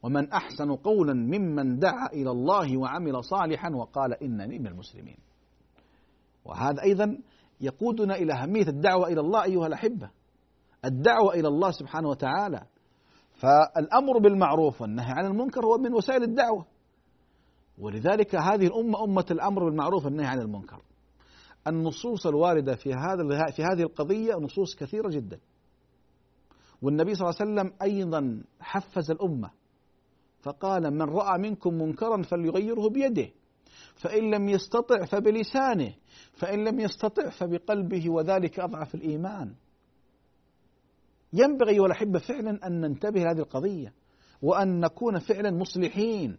ومن 0.04 0.32
أحسن 0.32 0.76
قولا 0.76 1.13
ممن 1.13 1.80
دعا 1.80 2.08
إلى 2.13 2.32
الله 2.32 2.78
وعمل 2.78 3.23
صالحا 3.23 3.69
وقال 3.69 4.23
إنني 4.23 4.60
من 4.60 4.67
المسلمين. 4.67 5.17
وهذا 6.45 6.84
أيضا 6.84 7.17
يقودنا 7.62 8.15
إلى 8.15 8.34
أهمية 8.34 8.67
الدعوة 8.67 9.08
إلى 9.08 9.21
الله 9.21 9.43
أيها 9.43 9.67
الأحبة. 9.67 10.10
الدعوة 10.88 11.34
إلى 11.34 11.47
الله 11.47 11.71
سبحانه 11.71 12.10
وتعالى. 12.10 12.62
فالأمر 13.32 14.17
بالمعروف 14.17 14.82
والنهي 14.82 15.12
عن 15.12 15.26
المنكر 15.26 15.65
هو 15.65 15.78
من 15.78 15.93
وسائل 15.93 16.23
الدعوة. 16.23 16.65
ولذلك 17.78 18.36
هذه 18.36 18.67
الأمة 18.67 19.04
أمة 19.04 19.26
الأمر 19.32 19.65
بالمعروف 19.65 20.06
والنهي 20.06 20.28
عن 20.28 20.39
المنكر. 20.39 20.82
النصوص 21.67 22.28
الواردة 22.28 22.76
في 22.76 22.93
هذا 22.93 23.52
في 23.52 23.63
هذه 23.63 23.82
القضية 23.82 24.34
نصوص 24.34 24.76
كثيرة 24.76 25.10
جدا. 25.10 25.39
والنبي 26.82 27.15
صلى 27.15 27.30
الله 27.30 27.41
عليه 27.41 27.52
وسلم 27.52 27.73
أيضا 27.82 28.43
حفز 28.60 29.12
الأمة 29.12 29.50
فقال 30.41 30.91
من 30.93 31.02
رأى 31.02 31.39
منكم 31.39 31.73
منكرا 31.73 32.21
فليغيره 32.21 32.89
بيده 32.89 33.30
فإن 33.95 34.32
لم 34.32 34.50
يستطع 34.50 35.06
فبلسانه 35.06 35.93
فإن 36.34 36.63
لم 36.63 36.80
يستطع 36.80 37.30
فبقلبه 37.30 38.10
وذلك 38.10 38.60
أضعف 38.60 38.95
الإيمان 38.95 39.54
ينبغي 41.38 41.71
أيها 41.71 41.86
الأحبة 41.86 42.19
فعلا 42.19 42.67
أن 42.67 42.82
ننتبه 42.82 43.19
لهذه 43.19 43.39
القضية 43.39 43.93
وأن 44.41 44.80
نكون 44.80 45.19
فعلا 45.19 45.52
مصلحين 45.52 46.38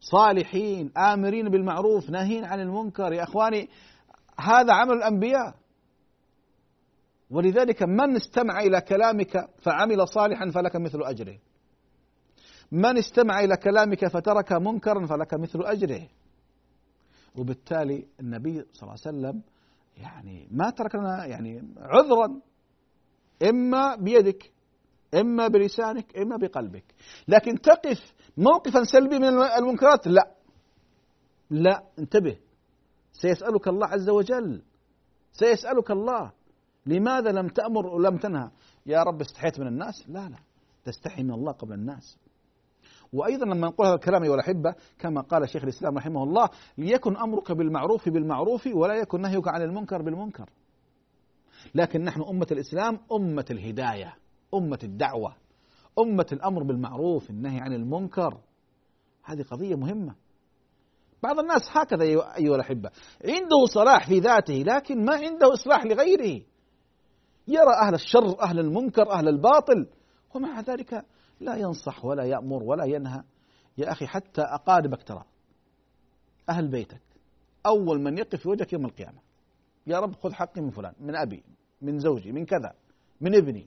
صالحين 0.00 0.92
آمرين 0.98 1.48
بالمعروف 1.48 2.10
ناهين 2.10 2.44
عن 2.44 2.60
المنكر. 2.60 3.12
يا 3.12 3.22
إخواني 3.22 3.68
هذا 4.38 4.72
عمل 4.72 4.92
الأنبياء. 4.92 5.54
ولذلك 7.30 7.82
من 7.82 8.16
استمع 8.16 8.60
إلى 8.60 8.80
كلامك 8.80 9.48
فعمل 9.58 10.08
صالحا 10.08 10.50
فلك 10.50 10.76
مثل 10.76 11.02
أجره. 11.02 11.38
من 12.72 12.98
استمع 12.98 13.40
إلى 13.40 13.56
كلامك 13.56 14.06
فترك 14.06 14.52
منكرا 14.52 15.06
فلك 15.06 15.34
مثل 15.34 15.62
أجره. 15.62 16.08
وبالتالي 17.36 18.06
النبي 18.20 18.64
صلى 18.72 18.82
الله 18.82 18.96
عليه 19.06 19.18
وسلم 19.18 19.42
يعني 19.96 20.48
ما 20.50 20.70
ترك 20.70 20.94
لنا 20.94 21.26
يعني 21.26 21.74
عذرا. 21.76 22.40
إما 23.48 23.96
بيدك 23.96 24.52
إما 25.14 25.48
بلسانك 25.48 26.18
إما 26.18 26.36
بقلبك. 26.36 26.84
لكن 27.28 27.60
تقف 27.60 28.14
موقفا 28.36 28.84
سلبي 28.84 29.18
من 29.18 29.28
المنكرات 29.58 30.06
لا. 30.06 30.34
لا 31.50 31.82
انتبه. 31.98 32.36
سيسألك 33.12 33.68
الله 33.68 33.86
عز 33.86 34.08
وجل. 34.08 34.62
سيسألك 35.32 35.90
الله. 35.90 36.32
لماذا 36.86 37.32
لم 37.32 37.48
تأمر 37.48 37.86
ولم 37.86 38.16
تنهى؟ 38.16 38.50
يا 38.86 39.02
رب 39.02 39.20
استحيت 39.20 39.60
من 39.60 39.66
الناس؟ 39.66 40.08
لا 40.08 40.28
لا. 40.28 40.38
تستحي 40.84 41.22
من 41.22 41.30
الله 41.30 41.52
قبل 41.52 41.72
الناس. 41.72 42.18
وأيضا 43.12 43.46
لما 43.46 43.68
نقول 43.68 43.86
هذا 43.86 43.94
الكلام 43.94 44.22
أيها 44.22 44.34
الأحبة 44.34 44.74
كما 44.98 45.20
قال 45.20 45.48
شيخ 45.48 45.62
الإسلام 45.62 45.98
رحمه 45.98 46.22
الله 46.22 46.48
ليكن 46.78 47.16
أمرك 47.16 47.52
بالمعروف 47.52 48.08
بالمعروف 48.08 48.66
ولا 48.66 48.94
يكن 48.94 49.20
نهيك 49.20 49.48
عن 49.48 49.62
المنكر 49.62 50.02
بالمنكر. 50.02 50.50
لكن 51.74 52.04
نحن 52.04 52.22
أمة 52.22 52.46
الإسلام 52.52 52.98
أمة 53.12 53.44
الهداية، 53.50 54.14
أمة 54.54 54.78
الدعوة، 54.84 55.36
أمة 55.98 56.26
الأمر 56.32 56.62
بالمعروف، 56.62 57.30
النهي 57.30 57.60
عن 57.60 57.72
المنكر. 57.72 58.40
هذه 59.24 59.42
قضية 59.42 59.74
مهمة. 59.74 60.14
بعض 61.22 61.38
الناس 61.38 61.62
هكذا 61.70 62.04
أيها 62.04 62.54
الأحبة 62.56 62.90
عنده 63.24 63.66
صلاح 63.74 64.08
في 64.08 64.18
ذاته 64.18 64.54
لكن 64.54 65.04
ما 65.04 65.14
عنده 65.14 65.52
إصلاح 65.52 65.84
لغيره. 65.84 66.42
يرى 67.48 67.74
أهل 67.82 67.94
الشر 67.94 68.42
أهل 68.42 68.58
المنكر 68.58 69.10
أهل 69.10 69.28
الباطل 69.28 69.86
ومع 70.34 70.60
ذلك 70.60 71.04
لا 71.40 71.56
ينصح 71.56 72.04
ولا 72.04 72.24
يأمر 72.24 72.62
ولا 72.62 72.84
ينهى. 72.84 73.22
يا 73.78 73.92
أخي 73.92 74.06
حتى 74.06 74.42
أقاربك 74.42 75.02
ترى 75.02 75.24
أهل 76.48 76.68
بيتك 76.68 77.02
أول 77.66 78.00
من 78.00 78.18
يقف 78.18 78.40
في 78.40 78.48
وجهك 78.48 78.72
يوم 78.72 78.84
القيامة. 78.84 79.18
يا 79.86 80.00
رب 80.00 80.14
خذ 80.14 80.32
حقي 80.32 80.60
من 80.60 80.70
فلان 80.70 80.94
من 81.00 81.16
أبي 81.16 81.42
من 81.82 81.98
زوجي 81.98 82.32
من 82.32 82.46
كذا 82.46 82.74
من 83.20 83.34
ابني. 83.34 83.66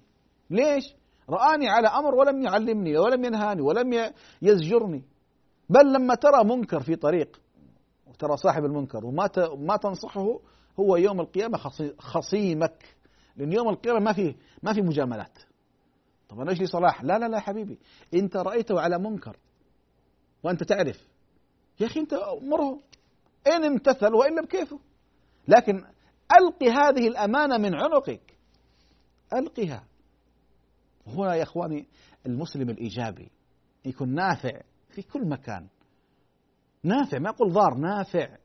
ليش؟ 0.49 0.95
رآني 1.29 1.69
على 1.69 1.87
أمر 1.87 2.15
ولم 2.15 2.41
يعلمني 2.41 2.97
ولم 2.97 3.25
ينهاني 3.25 3.61
ولم 3.61 4.11
يزجرني. 4.41 5.03
بل 5.69 5.93
لما 5.93 6.15
ترى 6.15 6.43
منكر 6.43 6.79
في 6.79 6.95
طريق 6.95 7.41
وترى 8.07 8.37
صاحب 8.37 8.65
المنكر 8.65 9.05
وما 9.05 9.29
ما 9.57 9.77
تنصحه 9.77 10.39
هو 10.79 10.95
يوم 10.95 11.21
القيامة 11.21 11.57
خصيمك. 11.99 12.95
لأن 13.37 13.53
يوم 13.53 13.69
القيامة 13.69 13.99
ما 13.99 14.13
في 14.13 14.35
ما 14.63 14.73
في 14.73 14.81
مجاملات. 14.81 15.37
طب 16.29 16.39
أنا 16.39 16.51
إيش 16.51 16.59
لي 16.59 16.65
صلاح؟ 16.67 17.03
لا 17.03 17.19
لا 17.19 17.27
لا 17.27 17.39
حبيبي. 17.39 17.79
أنت 18.13 18.37
رأيته 18.37 18.81
على 18.81 18.99
منكر 18.99 19.37
وأنت 20.43 20.63
تعرف. 20.63 21.07
يا 21.79 21.85
أخي 21.85 21.99
أنت 21.99 22.13
مره 22.41 22.79
إن 23.47 23.63
امتثل 23.63 24.13
وإلا 24.13 24.41
بكيفه 24.41 24.79
لكن 25.47 25.83
ألقي 26.39 26.69
هذه 26.69 27.07
الأمانة 27.07 27.57
من 27.57 27.75
عنقك. 27.75 28.37
ألقها. 29.33 29.83
هنا 31.07 31.35
يا 31.35 31.43
إخواني 31.43 31.87
المسلم 32.25 32.69
الإيجابي 32.69 33.31
يكون 33.85 34.13
نافع 34.15 34.61
في 34.89 35.01
كل 35.01 35.27
مكان. 35.27 35.67
نافع 36.83 37.19
ما 37.19 37.29
أقول 37.29 37.53
ضار 37.53 37.73
نافع. 37.73 38.37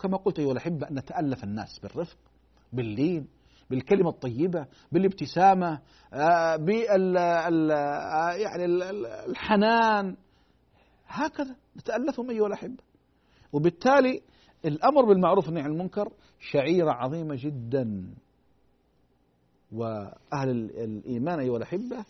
كما 0.00 0.16
قلت 0.16 0.38
أيها 0.38 0.52
الأحبة 0.52 0.88
أن 0.88 0.94
نتألف 0.94 1.44
الناس 1.44 1.78
بالرفق 1.78 2.18
باللين 2.72 3.28
بالكلمة 3.70 4.10
الطيبة 4.10 4.66
بالابتسامة 4.92 5.80
آه، 6.12 6.56
بال 6.56 7.16
آه، 7.16 8.32
يعني 8.32 8.64
الحنان. 9.28 10.16
هكذا 11.06 11.56
نتألفهم 11.76 12.30
أيها 12.30 12.46
الأحبة. 12.46 12.82
وبالتالي 13.52 14.22
الأمر 14.64 15.04
بالمعروف 15.04 15.46
والنهي 15.46 15.62
عن 15.62 15.70
المنكر 15.70 16.12
شعيرة 16.38 16.90
عظيمة 16.90 17.34
جدا. 17.38 18.14
وأهل 19.72 20.50
الإيمان 20.70 21.40
أيها 21.40 21.56
الأحبة 21.56 22.04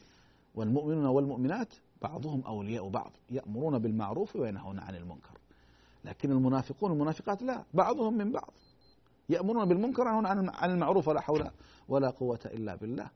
والمؤمنون 0.55 1.07
والمؤمنات 1.07 1.75
بعضهم 2.03 2.43
أولياء 2.47 2.89
بعض 2.89 3.13
يأمرون 3.31 3.79
بالمعروف 3.79 4.37
وينهون 4.37 4.79
عن 4.79 4.95
المنكر. 4.95 5.39
لكن 6.05 6.31
المنافقون 6.31 6.91
والمنافقات 6.91 7.43
لا 7.43 7.65
بعضهم 7.75 8.17
من 8.17 8.33
بعض. 8.33 8.53
يأمرون 9.29 9.69
بالمنكر 9.69 10.03
وينهون 10.03 10.27
عن 10.55 10.71
المعروف 10.71 11.09
ولا 11.09 11.21
حول 11.21 11.51
ولا 11.89 12.11
قوة 12.11 12.41
إلا 12.47 12.77
بالله. 12.77 13.11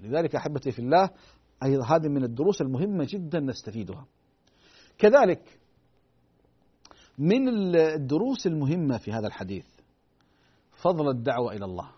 ولذلك 0.00 0.36
أحبتي 0.36 0.72
في 0.72 0.78
الله 0.78 1.10
أيضا 1.62 1.84
هذه 1.84 2.08
من 2.08 2.24
الدروس 2.24 2.60
المهمة 2.60 3.06
جدا 3.10 3.40
نستفيدها. 3.40 4.06
كذلك 4.98 5.60
من 7.18 7.48
الدروس 7.76 8.46
المهمة 8.46 8.98
في 8.98 9.12
هذا 9.12 9.26
الحديث. 9.26 9.66
فضل 10.70 11.08
الدعوة 11.08 11.52
إلى 11.52 11.64
الله. 11.64 11.88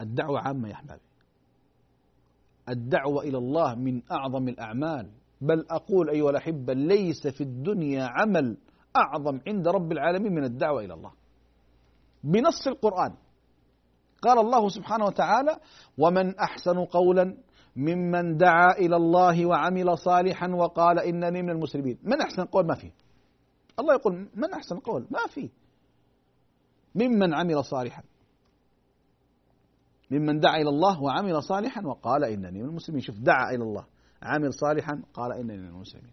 الدعوة 0.00 0.40
عامة 0.40 0.68
يا 0.68 0.74
أحبابي. 0.74 1.00
الدعوة 2.68 3.22
إلى 3.22 3.38
الله 3.38 3.74
من 3.74 4.02
أعظم 4.12 4.48
الأعمال. 4.48 5.10
بل 5.40 5.66
أقول 5.70 6.10
أيها 6.10 6.30
الأحبة 6.30 6.72
ليس 6.72 7.26
في 7.26 7.40
الدنيا 7.40 8.04
عمل 8.04 8.56
أعظم 8.96 9.40
عند 9.46 9.68
رب 9.68 9.92
العالمين 9.92 10.32
من 10.32 10.44
الدعوة 10.44 10.84
إلى 10.84 10.94
الله. 10.94 11.12
بنص 12.24 12.66
القرآن. 12.66 13.14
قال 14.22 14.38
الله 14.38 14.68
سبحانه 14.68 15.04
وتعالى 15.04 15.56
ومن 15.98 16.38
أحسن 16.38 16.84
قولا 16.84 17.36
ممن 17.76 18.36
دعا 18.36 18.72
إلى 18.72 18.96
الله 18.96 19.46
وعمل 19.46 19.98
صالحا 19.98 20.48
وقال 20.48 20.98
إنني 20.98 21.42
من 21.42 21.50
المسلمين. 21.50 21.98
من 22.02 22.20
أحسن 22.20 22.44
قول؟ 22.44 22.66
ما 22.66 22.74
في 22.74 22.90
الله 23.80 23.94
يقول 23.94 24.28
من 24.34 24.52
أحسن 24.52 24.78
قول؟ 24.78 25.06
ما 25.10 25.26
في. 25.26 25.50
ممن 26.94 27.34
عمل 27.34 27.64
صالحا. 27.64 28.02
ممن 30.10 30.40
دعا 30.40 30.56
إلى 30.56 30.68
الله 30.68 31.02
وعمل 31.02 31.42
صالحا 31.42 31.86
وقال 31.86 32.24
إنني 32.24 32.62
من 32.62 32.68
المسلمين. 32.68 33.02
شوف 33.02 33.18
دعا 33.18 33.50
إلى 33.50 33.62
الله 33.62 33.86
عمل 34.22 34.54
صالحا 34.54 35.02
قال 35.14 35.32
إنني 35.32 35.56
من 35.56 35.68
المسلمين. 35.68 36.12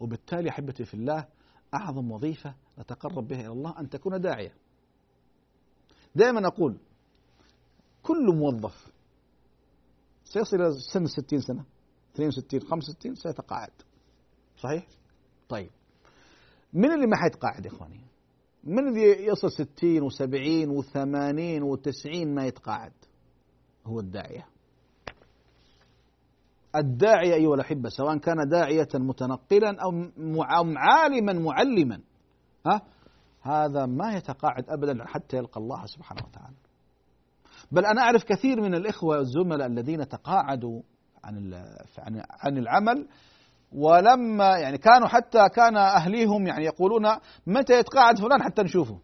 وبالتالي 0.00 0.50
أحبتي 0.50 0.84
في 0.84 0.94
الله 0.94 1.28
أعظم 1.74 2.10
وظيفة 2.10 2.54
نتقرب 2.78 3.28
بها 3.28 3.40
إلى 3.40 3.52
الله 3.52 3.80
أن 3.80 3.88
تكون 3.88 4.20
داعية. 4.20 4.54
دائما 6.14 6.46
أقول 6.46 6.78
كل 8.02 8.34
موظف 8.34 8.92
سيصل 10.24 10.56
إلى 10.56 10.72
سن 10.92 11.06
60 11.06 11.40
سنة 11.40 11.64
62 12.14 12.60
65 12.60 13.14
سيتقاعد. 13.14 13.72
صحيح؟ 14.56 14.86
طيب. 15.48 15.70
من 16.72 16.92
اللي 16.92 17.06
ما 17.06 17.16
حيتقاعد 17.16 17.64
يا 17.64 17.70
إخواني؟ 17.70 18.00
من 18.64 18.88
اللي 18.88 19.26
يصل 19.26 19.50
60 19.50 20.10
و70 20.10 20.68
و80 20.68 21.62
و90 21.62 22.26
ما 22.26 22.46
يتقاعد؟ 22.46 22.92
هو 23.86 24.00
الداعية 24.00 24.46
الداعية 26.76 27.34
أيها 27.34 27.54
الأحبة 27.54 27.88
سواء 27.88 28.18
كان 28.18 28.48
داعية 28.48 28.88
متنقلا 28.94 29.76
أو 29.82 29.92
عالما 30.76 31.32
معلما 31.32 32.00
ها 32.66 32.82
هذا 33.42 33.86
ما 33.86 34.12
يتقاعد 34.12 34.70
أبدا 34.70 35.04
حتى 35.06 35.36
يلقى 35.36 35.60
الله 35.60 35.86
سبحانه 35.86 36.22
وتعالى 36.26 36.56
بل 37.72 37.86
أنا 37.86 38.00
أعرف 38.00 38.24
كثير 38.24 38.60
من 38.60 38.74
الإخوة 38.74 39.18
والزملاء 39.18 39.66
الذين 39.66 40.08
تقاعدوا 40.08 40.82
عن 41.24 41.54
عن 42.40 42.58
العمل 42.58 43.08
ولما 43.76 44.58
يعني 44.58 44.78
كانوا 44.78 45.08
حتى 45.08 45.48
كان 45.48 45.76
أهليهم 45.76 46.46
يعني 46.46 46.64
يقولون 46.64 47.06
متى 47.46 47.72
يتقاعد 47.78 48.18
فلان 48.18 48.42
حتى 48.42 48.62
نشوفه. 48.62 48.98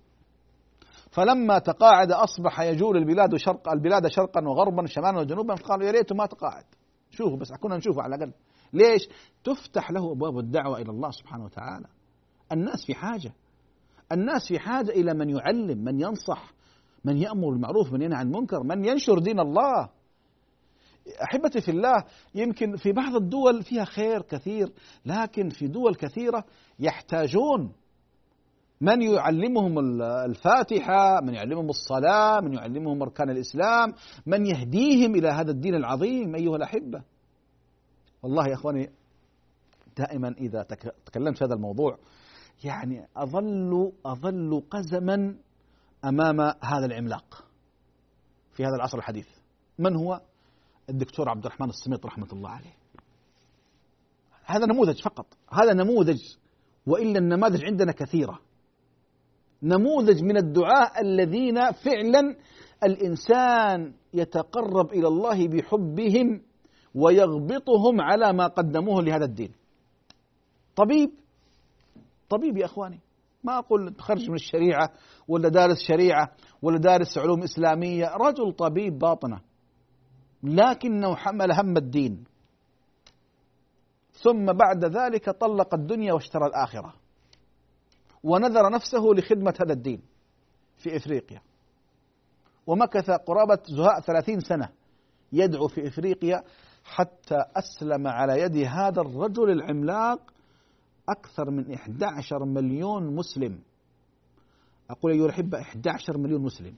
فلما 1.10 1.58
تقاعد 1.58 2.12
أصبح 2.12 2.60
يجول 2.60 2.96
البلاد 2.96 3.36
شرق 3.36 3.68
البلاد 3.68 4.06
شرقا 4.06 4.48
وغربا 4.48 4.86
شمالا 4.86 5.18
وجنوبا 5.18 5.54
قالوا 5.54 5.86
يا 5.86 5.90
ريته 5.90 6.14
ما 6.14 6.26
تقاعد. 6.26 6.64
شوفوا 7.10 7.36
بس 7.36 7.52
كنا 7.52 7.76
نشوفه 7.76 8.02
على 8.02 8.14
الأقل. 8.14 8.32
ليش؟ 8.72 9.08
تفتح 9.44 9.90
له 9.90 10.12
أبواب 10.12 10.38
الدعوة 10.38 10.78
إلى 10.78 10.90
الله 10.90 11.10
سبحانه 11.10 11.44
وتعالى. 11.44 11.86
الناس 12.52 12.86
في 12.86 12.94
حاجة. 12.94 13.32
الناس 14.12 14.48
في 14.48 14.58
حاجة 14.58 14.90
إلى 14.90 15.14
من 15.14 15.30
يعلم 15.30 15.84
من 15.84 16.00
ينصح 16.00 16.52
من 17.04 17.18
يأمر 17.18 17.50
بالمعروف 17.50 17.92
من 17.92 18.02
ينهى 18.02 18.18
عن 18.18 18.26
المنكر 18.26 18.62
من 18.62 18.84
ينشر 18.84 19.18
دين 19.18 19.40
الله. 19.40 19.88
أحبتي 21.22 21.60
في 21.60 21.70
الله 21.70 22.04
يمكن 22.34 22.76
في 22.76 22.92
بعض 22.92 23.16
الدول 23.16 23.62
فيها 23.62 23.84
خير 23.84 24.22
كثير 24.22 24.72
لكن 25.06 25.48
في 25.48 25.66
دول 25.66 25.94
كثيرة 25.94 26.44
يحتاجون 26.78 27.72
من 28.80 29.02
يعلمهم 29.02 29.78
الفاتحة، 30.00 31.20
من 31.20 31.34
يعلمهم 31.34 31.68
الصلاة، 31.68 32.40
من 32.40 32.52
يعلمهم 32.54 33.02
أركان 33.02 33.30
الإسلام، 33.30 33.94
من 34.26 34.46
يهديهم 34.46 35.14
إلى 35.14 35.28
هذا 35.28 35.50
الدين 35.50 35.74
العظيم 35.74 36.34
أيها 36.34 36.56
الأحبة. 36.56 37.02
والله 38.22 38.48
يا 38.48 38.54
إخواني 38.54 38.90
دائما 39.96 40.28
إذا 40.28 40.62
تكلمت 41.06 41.38
في 41.38 41.44
هذا 41.44 41.54
الموضوع 41.54 41.98
يعني 42.64 43.06
أظل 43.16 43.92
أظل 44.06 44.62
قزما 44.70 45.36
أمام 46.04 46.40
هذا 46.40 46.86
العملاق 46.86 47.44
في 48.52 48.62
هذا 48.64 48.74
العصر 48.76 48.98
الحديث. 48.98 49.28
من 49.78 49.96
هو؟ 49.96 50.20
الدكتور 50.88 51.28
عبد 51.28 51.46
الرحمن 51.46 51.68
السميط 51.68 52.06
رحمة 52.06 52.28
الله 52.32 52.50
عليه. 52.50 52.74
هذا 54.44 54.66
نموذج 54.66 55.02
فقط 55.02 55.26
هذا 55.50 55.72
نموذج 55.72 56.20
وإلا 56.86 57.18
النماذج 57.18 57.64
عندنا 57.64 57.92
كثيرة. 57.92 58.38
نموذج 59.62 60.22
من 60.22 60.36
الدعاء 60.36 61.00
الذين 61.02 61.72
فعلا 61.72 62.36
الإنسان 62.82 63.92
يتقرب 64.14 64.92
إلى 64.92 65.08
الله 65.08 65.48
بحبهم 65.48 66.42
ويغبطهم 66.94 68.00
على 68.00 68.32
ما 68.32 68.46
قدموه 68.46 69.02
لهذا 69.02 69.24
الدين. 69.24 69.52
طبيب 70.76 71.10
طبيب 72.28 72.56
يا 72.56 72.64
إخواني. 72.64 73.00
ما 73.44 73.58
أقول 73.58 73.94
تخرج 73.94 74.28
من 74.28 74.34
الشريعة 74.34 74.90
ولا 75.28 75.48
دارس 75.48 75.78
شريعة 75.88 76.32
ولا 76.62 76.78
دارس 76.78 77.18
علوم 77.18 77.42
إسلامية 77.42 78.06
رجل 78.16 78.52
طبيب 78.52 78.98
باطنة. 78.98 79.40
لكنه 80.42 81.16
حمل 81.16 81.52
هم 81.52 81.76
الدين. 81.76 82.24
ثم 84.12 84.52
بعد 84.52 84.84
ذلك 84.84 85.30
طلق 85.30 85.74
الدنيا 85.74 86.12
واشترى 86.12 86.46
الآخرة. 86.46 86.94
ونذر 88.22 88.70
نفسه 88.70 89.02
لخدمة 89.16 89.54
هذا 89.60 89.72
الدين 89.72 90.02
في 90.78 90.96
إفريقيا. 90.96 91.40
ومكث 92.66 93.10
قرابة 93.10 93.58
زهاء 93.76 94.00
ثلاثين 94.00 94.40
سنة 94.40 94.68
يدعو 95.32 95.68
في 95.68 95.88
إفريقيا 95.88 96.42
حتى 96.84 97.44
أسلم 97.56 98.06
على 98.06 98.40
يد 98.40 98.56
هذا 98.56 99.00
الرجل 99.00 99.50
العملاق 99.50 100.32
أكثر 101.08 101.50
من 101.50 101.74
11 101.74 102.44
مليون 102.44 103.14
مسلم. 103.16 103.58
أقول 104.90 105.12
أيها 105.12 105.24
الأحبة 105.24 105.60
11 105.60 106.18
مليون 106.18 106.42
مسلم. 106.42 106.74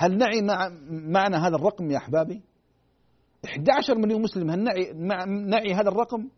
هل 0.00 0.18
نعي 0.18 0.42
مع 0.42 0.68
معنى 0.90 1.36
هذا 1.36 1.56
الرقم 1.56 1.90
يا 1.90 1.96
أحبابي؟ 1.96 2.42
11 3.44 3.98
مليون 3.98 4.22
مسلم 4.22 4.50
هل 4.50 4.58
نعي, 4.58 4.92
نعي 5.26 5.74
هذا 5.74 5.88
الرقم؟ 5.88 6.28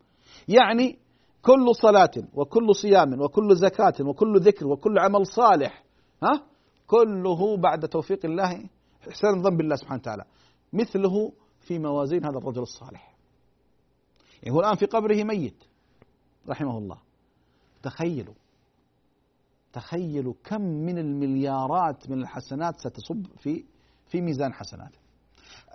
يعني 0.48 0.98
كل 1.42 1.75
صلاة 1.83 2.11
وكل 2.35 2.75
صيام 2.75 3.20
وكل 3.20 3.57
زكاة 3.57 3.94
وكل 4.01 4.40
ذكر 4.40 4.66
وكل 4.66 4.98
عمل 4.98 5.27
صالح 5.27 5.85
ها؟ 6.22 6.46
كله 6.87 7.57
بعد 7.57 7.88
توفيق 7.88 8.25
الله 8.25 8.68
إحسان 9.09 9.35
الظن 9.38 9.57
بالله 9.57 9.77
سبحانه 9.77 10.01
وتعالى. 10.01 10.25
مثله 10.72 11.33
في 11.61 11.79
موازين 11.79 12.25
هذا 12.25 12.38
الرجل 12.38 12.62
الصالح. 12.62 13.14
يعني 14.42 14.57
هو 14.57 14.61
الآن 14.61 14.75
في 14.75 14.87
قبره 14.87 15.25
ميت 15.25 15.64
رحمه 16.48 16.79
الله. 16.79 16.98
تخيلوا. 17.83 18.35
تخيلوا 19.72 20.35
كم 20.44 20.62
من 20.62 20.98
المليارات 20.98 22.11
من 22.11 22.22
الحسنات 22.22 22.74
ستصب 22.78 23.26
في 23.38 23.64
في 24.06 24.20
ميزان 24.20 24.52
حسناته 24.52 25.02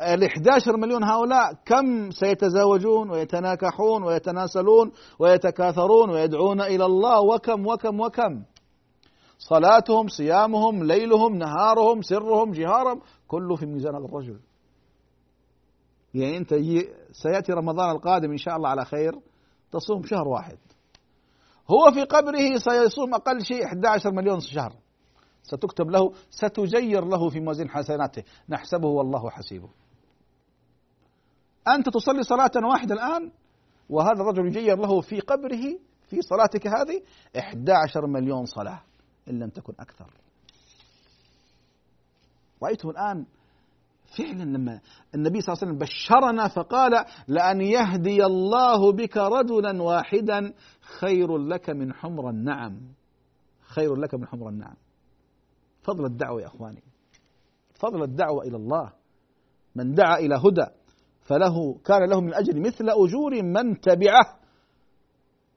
ال 0.02 0.24
11 0.24 0.78
مليون 0.78 1.04
هؤلاء 1.04 1.54
كم 1.66 2.12
سيتزاوجون 2.12 3.10
ويتناكحون 3.10 4.04
ويتناسلون 4.04 4.92
ويتكاثرون 5.20 6.10
ويدعون 6.10 6.62
إلى 6.62 6.86
الله 6.86 7.22
وكم 7.22 7.68
وكم 7.68 8.00
وكم؟ 8.00 8.44
صلاتهم 9.38 10.08
صيامهم 10.08 10.84
ليلهم 10.84 11.36
نهارهم 11.36 12.02
سرهم 12.02 12.52
جهارهم 12.52 13.02
كله 13.28 13.56
في 13.56 13.66
ميزان 13.66 13.96
هذا 13.96 14.06
الرجل. 14.06 14.40
يعني 16.14 16.38
أنت 16.38 16.54
سيأتي 17.12 17.54
رمضان 17.54 17.90
القادم 17.92 18.32
إن 18.32 18.38
شاء 18.38 18.56
الله 18.56 18.70
على 18.70 18.86
خير 18.86 19.12
تصوم 19.72 20.04
شهر 20.04 20.28
واحد. 20.28 20.58
هو 21.70 21.92
في 21.92 22.04
قبره 22.04 22.58
سيصوم 22.58 23.14
أقل 23.14 23.46
شيء 23.46 23.66
11 23.66 24.12
مليون 24.12 24.40
شهر. 24.40 24.76
ستكتب 25.44 25.90
له 25.90 26.14
ستجير 26.30 27.06
له 27.06 27.30
في 27.30 27.40
موازين 27.40 27.70
حسناته. 27.70 28.24
نحسبه 28.50 28.88
والله 28.88 29.30
حسيبه. 29.30 29.70
أنت 31.68 31.90
تصلي 31.90 32.24
صلاة 32.24 32.52
واحدة 32.64 32.96
الآن 32.96 33.32
وهذا 33.90 34.22
الرجل 34.22 34.48
يجير 34.48 34.78
له 34.78 35.02
في 35.02 35.20
قبره 35.20 35.80
في 36.08 36.22
صلاتك 36.22 36.68
هذه 36.68 37.02
11 37.38 38.08
مليون 38.08 38.46
صلاة 38.46 38.82
إن 39.30 39.40
لم 39.40 39.50
تكن 39.50 39.74
أكثر. 39.80 40.14
رأيتم 42.64 42.90
الآن 42.90 43.26
فعلا 44.18 44.44
لما 44.44 44.80
النبي 45.16 45.42
صلى 45.42 45.54
الله 45.54 45.64
عليه 45.64 45.74
وسلم 45.74 45.78
بشرنا 45.78 46.48
فقال 46.48 47.06
لأن 47.28 47.62
يهدي 47.62 48.26
الله 48.26 48.92
بك 48.92 49.18
رجلا 49.18 49.84
واحدا 49.84 50.54
خير 51.00 51.38
لك 51.38 51.70
من 51.70 51.94
حمر 51.94 52.30
النعم. 52.30 52.80
خير 53.62 53.96
لك 53.96 54.14
من 54.14 54.28
حمر 54.28 54.50
النعم. 54.50 54.76
فضل 55.82 56.06
الدعوة 56.06 56.42
يا 56.42 56.48
أخواني. 56.48 56.84
فضل 57.74 58.04
الدعوة 58.04 58.44
إلى 58.44 58.58
الله. 58.58 58.92
من 59.76 59.94
دعا 59.94 60.18
إلى 60.18 60.36
هدى 60.36 60.68
فله 61.22 61.78
كان 61.86 62.10
له 62.10 62.22
من 62.22 62.34
أجر 62.34 62.60
مثل 62.60 62.90
أجور 62.90 63.44
من 63.44 63.80
تبعه. 63.80 64.38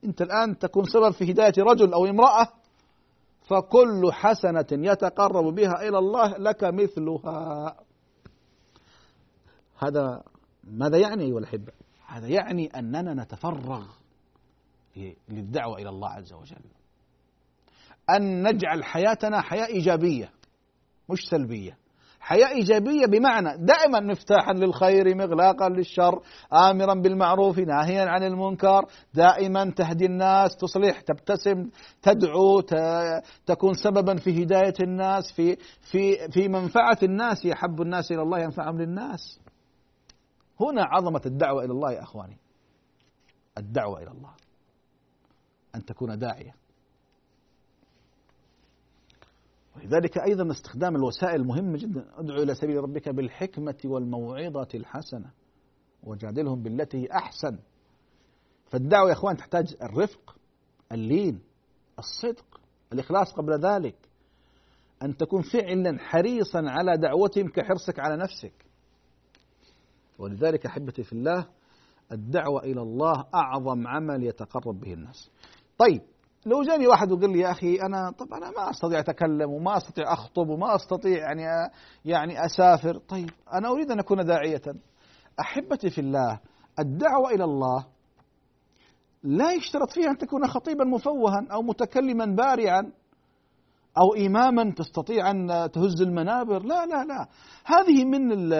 أنت 0.03 0.21
الآن 0.21 0.57
تكون 0.59 0.83
سبب 0.83 1.11
في 1.11 1.31
هداية 1.31 1.53
رجل 1.57 1.93
أو 1.93 2.05
امرأة 2.05 2.47
فكل 3.41 4.11
حسنة 4.11 4.65
يتقرب 4.71 5.55
بها 5.55 5.87
إلى 5.87 5.97
الله 5.97 6.37
لك 6.37 6.63
مثلها. 6.63 7.75
هذا 9.83 10.23
ماذا 10.63 10.97
يعني 10.97 11.23
أيها 11.23 11.39
الأحبة؟ 11.39 11.71
هذا 12.07 12.27
يعني 12.27 12.67
أننا 12.67 13.13
نتفرغ 13.13 13.85
للدعوة 15.29 15.77
إلى 15.77 15.89
الله 15.89 16.09
عز 16.09 16.33
وجل. 16.33 16.61
أن 18.09 18.47
نجعل 18.47 18.83
حياتنا 18.83 19.41
حياة 19.41 19.65
إيجابية 19.65 20.29
مش 21.09 21.19
سلبية. 21.29 21.77
حياة 22.19 22.47
إيجابية 22.47 23.05
بمعنى 23.05 23.65
دائما 23.65 23.99
مفتاحا 23.99 24.53
للخير 24.53 25.15
مغلاقا 25.15 25.69
للشر 25.69 26.21
آمرا 26.53 26.93
بالمعروف 26.93 27.59
ناهيا 27.59 28.05
عن 28.05 28.23
المنكر 28.23 28.85
دائما 29.13 29.71
تهدي 29.71 30.05
الناس 30.05 30.55
تصلح 30.57 31.01
تبتسم 31.01 31.69
تدعو 32.01 32.61
تكون 33.45 33.73
سببا 33.73 34.15
في 34.15 34.43
هداية 34.43 34.73
الناس 34.81 35.31
في 35.31 35.57
في 35.81 36.29
في 36.31 36.47
منفعة 36.47 36.97
الناس 37.03 37.45
يحب 37.45 37.81
الناس 37.81 38.11
إلى 38.11 38.21
الله 38.21 38.39
ينفعهم 38.39 38.81
للناس. 38.81 39.39
هنا 40.61 40.83
عظمة 40.83 41.21
الدعوة 41.25 41.63
إلى 41.63 41.71
الله 41.71 41.91
يا 41.91 42.03
أخواني. 42.03 42.37
الدعوة 43.57 44.03
إلى 44.03 44.11
الله. 44.11 44.33
أن 45.75 45.85
تكون 45.85 46.19
داعية. 46.19 46.55
ولذلك 49.75 50.17
أيضا 50.17 50.51
استخدام 50.51 50.95
الوسائل 50.95 51.43
مهم 51.43 51.75
جدا. 51.75 52.19
أدعو 52.19 52.43
إلى 52.43 52.55
سبيل 52.55 52.77
ربك 52.77 53.09
بالحكمة 53.09 53.77
والموعظة 53.85 54.67
الحسنة. 54.75 55.31
وجادلهم 56.03 56.63
بالتي 56.63 57.11
أحسن. 57.11 57.59
فالدعوة 58.65 59.07
يا 59.07 59.13
أخوان 59.13 59.37
تحتاج 59.37 59.75
الرفق 59.83 60.35
اللين 60.91 61.41
الصدق 61.99 62.61
الإخلاص 62.93 63.33
قبل 63.33 63.59
ذلك. 63.65 63.95
أن 65.03 65.17
تكون 65.17 65.41
فعلا 65.41 65.99
حريصا 65.99 66.59
على 66.69 66.97
دعوتهم 66.97 67.47
كحرصك 67.47 67.99
على 67.99 68.17
نفسك. 68.17 68.70
ولذلك 70.21 70.65
أحبتي 70.65 71.03
في 71.03 71.13
الله 71.13 71.45
الدعوة 72.11 72.63
إلى 72.63 72.81
الله 72.81 73.25
أعظم 73.35 73.87
عمل 73.87 74.23
يتقرب 74.23 74.79
به 74.79 74.93
الناس. 74.93 75.31
طيب 75.77 76.01
لو 76.45 76.63
جاني 76.63 76.87
واحد 76.87 77.11
وقال 77.11 77.29
لي 77.31 77.39
يا 77.39 77.51
أخي 77.51 77.75
أنا 77.75 78.11
طب 78.11 78.33
أنا 78.33 78.51
ما 78.51 78.69
أستطيع 78.69 78.99
أتكلم 78.99 79.49
وما 79.49 79.77
أستطيع 79.77 80.13
أخطب 80.13 80.49
وما 80.49 80.75
أستطيع 80.75 81.17
يعني 81.17 81.71
يعني 82.05 82.45
أسافر. 82.45 82.97
طيب 82.97 83.29
أنا 83.53 83.69
أريد 83.69 83.91
أن 83.91 83.99
أكون 83.99 84.25
داعية. 84.25 84.61
أحبتي 85.39 85.89
في 85.89 86.01
الله 86.01 86.39
الدعوة 86.79 87.29
إلى 87.29 87.43
الله 87.43 87.85
لا 89.23 89.51
يشترط 89.51 89.91
فيها 89.91 90.09
أن 90.09 90.17
تكون 90.17 90.47
خطيبا 90.47 90.83
مفوها 90.83 91.47
أو 91.51 91.61
متكلما 91.61 92.25
بارعا. 92.25 92.91
أو 93.97 94.13
إماما 94.25 94.71
تستطيع 94.71 95.31
أن 95.31 95.69
تهز 95.73 96.01
المنابر. 96.01 96.63
لا 96.63 96.85
لا 96.85 97.03
لا. 97.03 97.27
هذه 97.65 98.05
من 98.05 98.53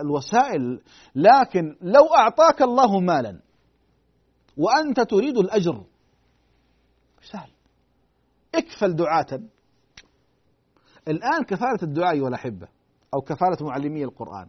الوسائل. 0.00 0.80
لكن 1.14 1.76
لو 1.80 2.06
أعطاك 2.18 2.62
الله 2.62 3.00
مالا 3.00 3.40
وأنت 4.56 5.00
تريد 5.00 5.38
الأجر 5.38 5.84
سهل. 7.32 7.50
اكفل 8.54 8.96
دعاة. 8.96 9.40
الآن 11.08 11.42
كفالة 11.48 11.78
الدعاء 11.82 12.14
أيها 12.14 12.28
الأحبة 12.28 12.68
أو 13.14 13.20
كفالة 13.20 13.56
معلمي 13.60 14.04
القرآن. 14.04 14.48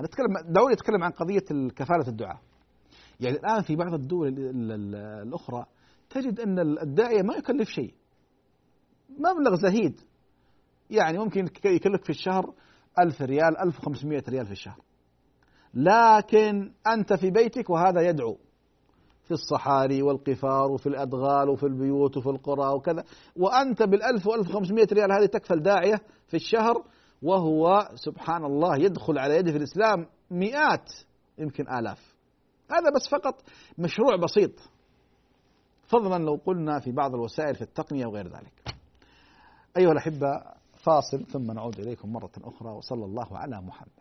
أنا 0.00 0.08
أتكلم 0.08 0.52
دعوني 0.54 0.74
أتكلم 0.74 1.04
عن 1.04 1.10
قضية 1.10 1.68
كفالة 1.76 2.08
الدعاء. 2.08 2.38
يعني 3.20 3.36
الآن 3.36 3.62
في 3.62 3.76
بعض 3.76 3.94
الدول 3.94 4.34
الأخرى 5.22 5.64
تجد 6.10 6.40
أن 6.40 6.58
الداعية 6.58 7.22
ما 7.22 7.34
يكلف 7.34 7.68
شيء. 7.68 7.94
مبلغ 9.18 9.54
زهيد. 9.54 10.00
يعني 10.90 11.18
ممكن 11.18 11.48
يكلف 11.64 12.02
في 12.02 12.10
الشهر 12.10 12.54
ألف 12.98 13.22
ريال 13.22 13.58
ألف 13.58 13.78
وخمسمائة 13.78 14.22
ريال 14.28 14.46
في 14.46 14.52
الشهر. 14.52 14.78
لكن 15.74 16.72
أنت 16.86 17.12
في 17.12 17.30
بيتك 17.30 17.70
وهذا 17.70 18.00
يدعو. 18.00 18.38
في 19.24 19.30
الصحاري 19.30 20.02
والقفار 20.02 20.70
وفي 20.70 20.88
الأدغال 20.88 21.48
وفي 21.48 21.66
البيوت 21.66 22.16
وفي 22.16 22.28
القرى 22.28 22.74
وكذا. 22.74 23.04
وأنت 23.36 23.82
بالألف 23.82 24.26
وألف 24.26 24.48
وخمسمائة 24.48 24.88
ريال 24.92 25.12
هذه 25.12 25.26
تكفل 25.26 25.62
داعية 25.62 26.00
في 26.26 26.34
الشهر 26.34 26.84
وهو 27.22 27.88
سبحان 27.94 28.44
الله 28.44 28.76
يدخل 28.76 29.18
على 29.18 29.36
يده 29.36 29.52
في 29.52 29.58
الإسلام 29.58 30.06
مئات 30.30 30.92
يمكن 31.38 31.68
آلاف. 31.68 32.14
هذا 32.70 32.90
بس 32.96 33.08
فقط 33.10 33.42
مشروع 33.78 34.16
بسيط. 34.16 34.52
فضلا 35.86 36.24
لو 36.24 36.40
قلنا 36.46 36.80
في 36.80 36.92
بعض 36.92 37.14
الوسائل 37.14 37.54
في 37.54 37.62
التقنية 37.62 38.06
وغير 38.06 38.28
ذلك. 38.28 38.79
أيها 39.76 39.92
الأحبة 39.92 40.42
فاصل 40.84 41.26
ثم 41.26 41.52
نعود 41.52 41.80
إليكم 41.80 42.12
مرة 42.12 42.30
أخرى 42.44 42.70
وصلى 42.70 43.04
الله 43.04 43.38
على 43.38 43.60
محمد. 43.60 44.00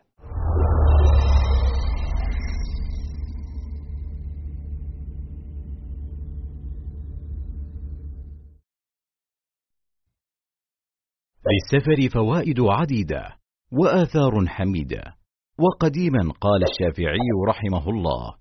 للسفر 11.49 12.09
فوائد 12.13 12.59
عديدة 12.59 13.37
وآثار 13.71 14.47
حميدة. 14.47 15.03
وقديما 15.59 16.33
قال 16.41 16.63
الشافعي 16.63 17.29
رحمه 17.47 17.89
الله 17.89 18.35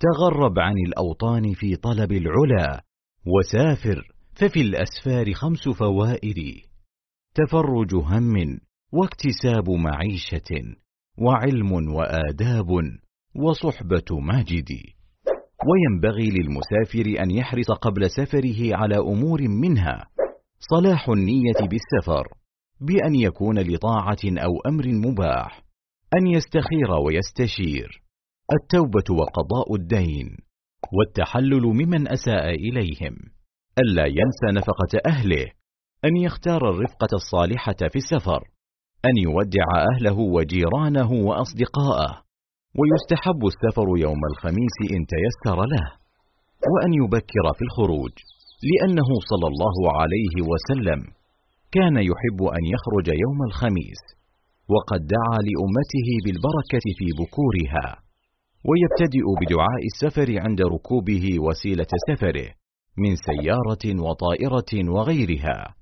تغرب 0.00 0.58
عن 0.58 0.74
الأوطان 0.86 1.52
في 1.54 1.76
طلب 1.76 2.12
العلا 2.12 2.84
وسافر 3.26 4.02
ففي 4.36 4.60
الأسفار 4.60 5.34
خمس 5.34 5.68
فوائد. 5.68 6.67
تفرج 7.34 7.94
هم 7.94 8.58
واكتساب 8.92 9.70
معيشة 9.70 10.76
وعلم 11.18 11.72
وآداب 11.72 12.68
وصحبة 13.36 14.20
ماجدي 14.20 14.98
وينبغي 15.66 16.30
للمسافر 16.30 17.22
أن 17.22 17.30
يحرص 17.30 17.70
قبل 17.70 18.10
سفره 18.10 18.76
على 18.76 18.98
أمور 18.98 19.48
منها. 19.48 20.06
صلاح 20.58 21.08
النية 21.08 21.60
بالسفر 21.70 22.28
بأن 22.80 23.14
يكون 23.14 23.58
لطاعة 23.58 24.18
أو 24.24 24.60
أمر 24.66 24.88
مباح 24.88 25.62
أن 26.16 26.26
يستخير 26.26 26.90
ويستشير. 27.06 28.02
التوبة 28.52 29.20
وقضاء 29.20 29.74
الدين 29.74 30.36
والتحلل 30.92 31.62
ممن 31.62 32.08
أساء 32.08 32.54
إليهم. 32.54 33.16
ألا 33.78 34.06
ينسى 34.06 34.46
نفقة 34.52 35.00
أهله. 35.06 35.46
أن 36.04 36.16
يختار 36.16 36.70
الرفقة 36.70 37.12
الصالحة 37.14 37.80
في 37.92 37.96
السفر 37.96 38.40
أن 39.04 39.16
يودع 39.16 39.68
أهله 39.92 40.18
وجيرانه 40.18 41.12
وأصدقاءه 41.12 42.22
ويستحب 42.78 43.40
السفر 43.52 43.88
يوم 43.98 44.20
الخميس 44.32 44.76
إن 44.94 45.06
تيسر 45.12 45.56
له 45.56 45.86
وأن 46.72 46.92
يبكر 47.02 47.44
في 47.56 47.62
الخروج 47.68 48.12
لأنه 48.70 49.08
صلى 49.30 49.46
الله 49.52 49.76
عليه 50.00 50.34
وسلم 50.50 51.00
كان 51.72 51.96
يحب 52.10 52.40
أن 52.56 52.64
يخرج 52.74 53.08
يوم 53.24 53.38
الخميس 53.48 54.02
وقد 54.74 55.00
دعا 55.16 55.38
لأمته 55.48 56.08
بالبركة 56.24 56.86
في 56.98 57.06
بكورها 57.18 57.86
ويبتدئ 58.68 59.26
بدعاء 59.40 59.82
السفر 59.92 60.28
عند 60.44 60.60
ركوبه 60.62 61.24
وسيلة 61.38 61.92
سفره 62.08 62.48
من 62.98 63.16
سيارة 63.16 64.02
وطائرة 64.06 64.90
وغيرها. 64.94 65.77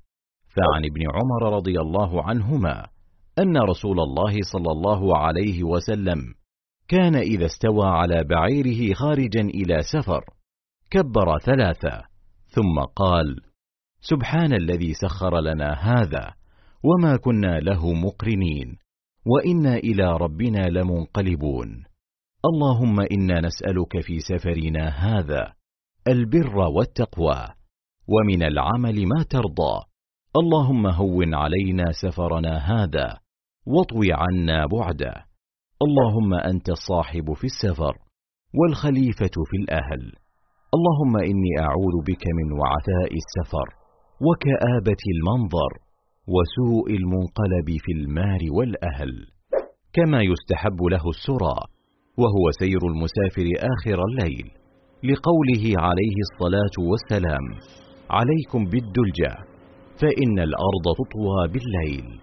فعن 0.57 0.85
ابن 0.85 1.03
عمر 1.15 1.57
رضي 1.57 1.81
الله 1.81 2.23
عنهما 2.23 2.87
أن 3.39 3.57
رسول 3.57 4.01
الله 4.01 4.35
صلى 4.53 4.73
الله 4.73 5.19
عليه 5.19 5.65
وسلم 5.65 6.19
كان 6.89 7.15
إذا 7.15 7.47
استوى 7.47 7.87
على 7.87 8.25
بعيره 8.25 8.95
خارجا 8.95 9.41
إلى 9.41 9.83
سفر 9.83 10.25
كبر 10.91 11.39
ثلاثة 11.39 12.03
ثم 12.47 12.81
قال 12.97 13.37
سبحان 14.01 14.53
الذي 14.53 14.95
سخر 14.95 15.41
لنا 15.41 15.73
هذا 15.73 16.35
وما 16.85 17.17
كنا 17.17 17.61
له 17.61 17.93
مقرنين 17.93 18.77
وإنا 19.27 19.77
إلى 19.77 20.17
ربنا 20.17 20.69
لمنقلبون. 20.69 21.85
اللهم 22.45 23.01
إنا 23.01 23.41
نسألك 23.41 24.01
في 24.01 24.19
سفرنا 24.19 24.89
هذا 24.89 25.53
البر 26.09 26.57
والتقوى 26.57 27.49
ومن 28.09 28.43
العمل 28.43 29.07
ما 29.07 29.23
ترضى. 29.23 29.96
اللهم 30.41 30.87
هون 30.87 31.35
علينا 31.35 31.85
سفرنا 32.03 32.59
هذا 32.59 33.19
واطوي 33.67 34.09
عنا 34.13 34.67
بعده 34.67 35.15
اللهم 35.83 36.35
أنت 36.35 36.69
الصاحب 36.69 37.33
في 37.33 37.45
السفر 37.45 37.95
والخليفة 38.59 39.37
في 39.51 39.57
الأهل. 39.63 40.03
اللهم 40.77 41.17
إني 41.31 41.53
أعوذ 41.61 41.97
بك 42.09 42.25
من 42.39 42.49
وعثاء 42.59 43.11
السفر 43.23 43.69
وكآبة 44.27 45.03
المنظر 45.15 45.73
وسوء 46.35 46.91
المنقلب 47.01 47.69
في 47.85 47.93
المال 47.99 48.43
والأهل. 48.57 49.13
كما 49.93 50.21
يستحب 50.23 50.83
له 50.83 51.05
السرى 51.17 51.59
وهو 52.19 52.45
سير 52.61 52.83
المسافر 52.93 53.47
آخر 53.75 53.99
الليل. 54.09 54.47
لقوله 55.05 55.65
عليه 55.87 56.17
الصلاة 56.27 56.77
والسلام 56.91 57.45
عليكم 58.11 58.65
بالدلجة. 58.65 59.56
فإن 60.01 60.39
الأرض 60.39 60.85
تطوى 60.97 61.49
بالليل 61.49 62.21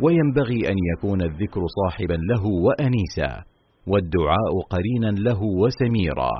وينبغي 0.00 0.68
أن 0.68 0.76
يكون 0.96 1.22
الذكر 1.22 1.60
صاحبا 1.66 2.14
له 2.14 2.46
وأنيسا 2.46 3.44
والدعاء 3.86 4.60
قرينا 4.70 5.20
له 5.20 5.42
وسميرا 5.42 6.30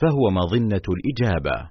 فهو 0.00 0.30
مظنة 0.30 0.82
الإجابة. 0.88 1.70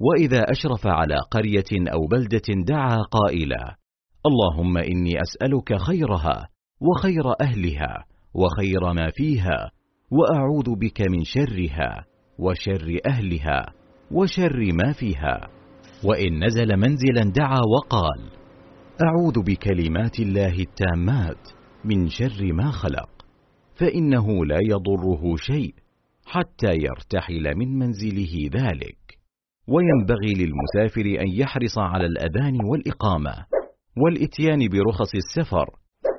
وإذا 0.00 0.40
أشرف 0.50 0.86
على 0.86 1.16
قرية 1.30 1.92
أو 1.92 2.06
بلدة 2.06 2.64
دعا 2.66 2.96
قائلا 2.96 3.76
اللهم 4.26 4.78
إني 4.78 5.20
أسألك 5.22 5.76
خيرها 5.76 6.48
وخير 6.80 7.24
أهلها 7.40 8.04
وخير 8.34 8.92
ما 8.92 9.10
فيها 9.10 9.70
وأعوذ 10.10 10.74
بك 10.76 11.00
من 11.00 11.24
شرها 11.24 12.04
وشر 12.38 12.98
أهلها 13.06 13.66
وشر 14.10 14.72
ما 14.72 14.92
فيها. 14.92 15.61
وإن 16.04 16.44
نزل 16.44 16.76
منزلا 16.76 17.32
دعا 17.36 17.60
وقال 17.74 18.30
أعوذ 19.02 19.42
بكلمات 19.42 20.20
الله 20.20 20.58
التامات 20.58 21.48
من 21.84 22.08
شر 22.08 22.52
ما 22.52 22.70
خلق 22.70 23.10
فإنه 23.74 24.44
لا 24.44 24.58
يضره 24.62 25.36
شيء 25.36 25.74
حتى 26.26 26.72
يرتحل 26.72 27.54
من 27.56 27.78
منزله 27.78 28.50
ذلك. 28.54 29.02
وينبغي 29.68 30.34
للمسافر 30.34 31.20
أن 31.20 31.28
يحرص 31.40 31.78
على 31.78 32.06
الأذان 32.06 32.64
والإقامة 32.64 33.34
والإتيان 33.96 34.68
برخص 34.68 35.14
السفر 35.14 35.66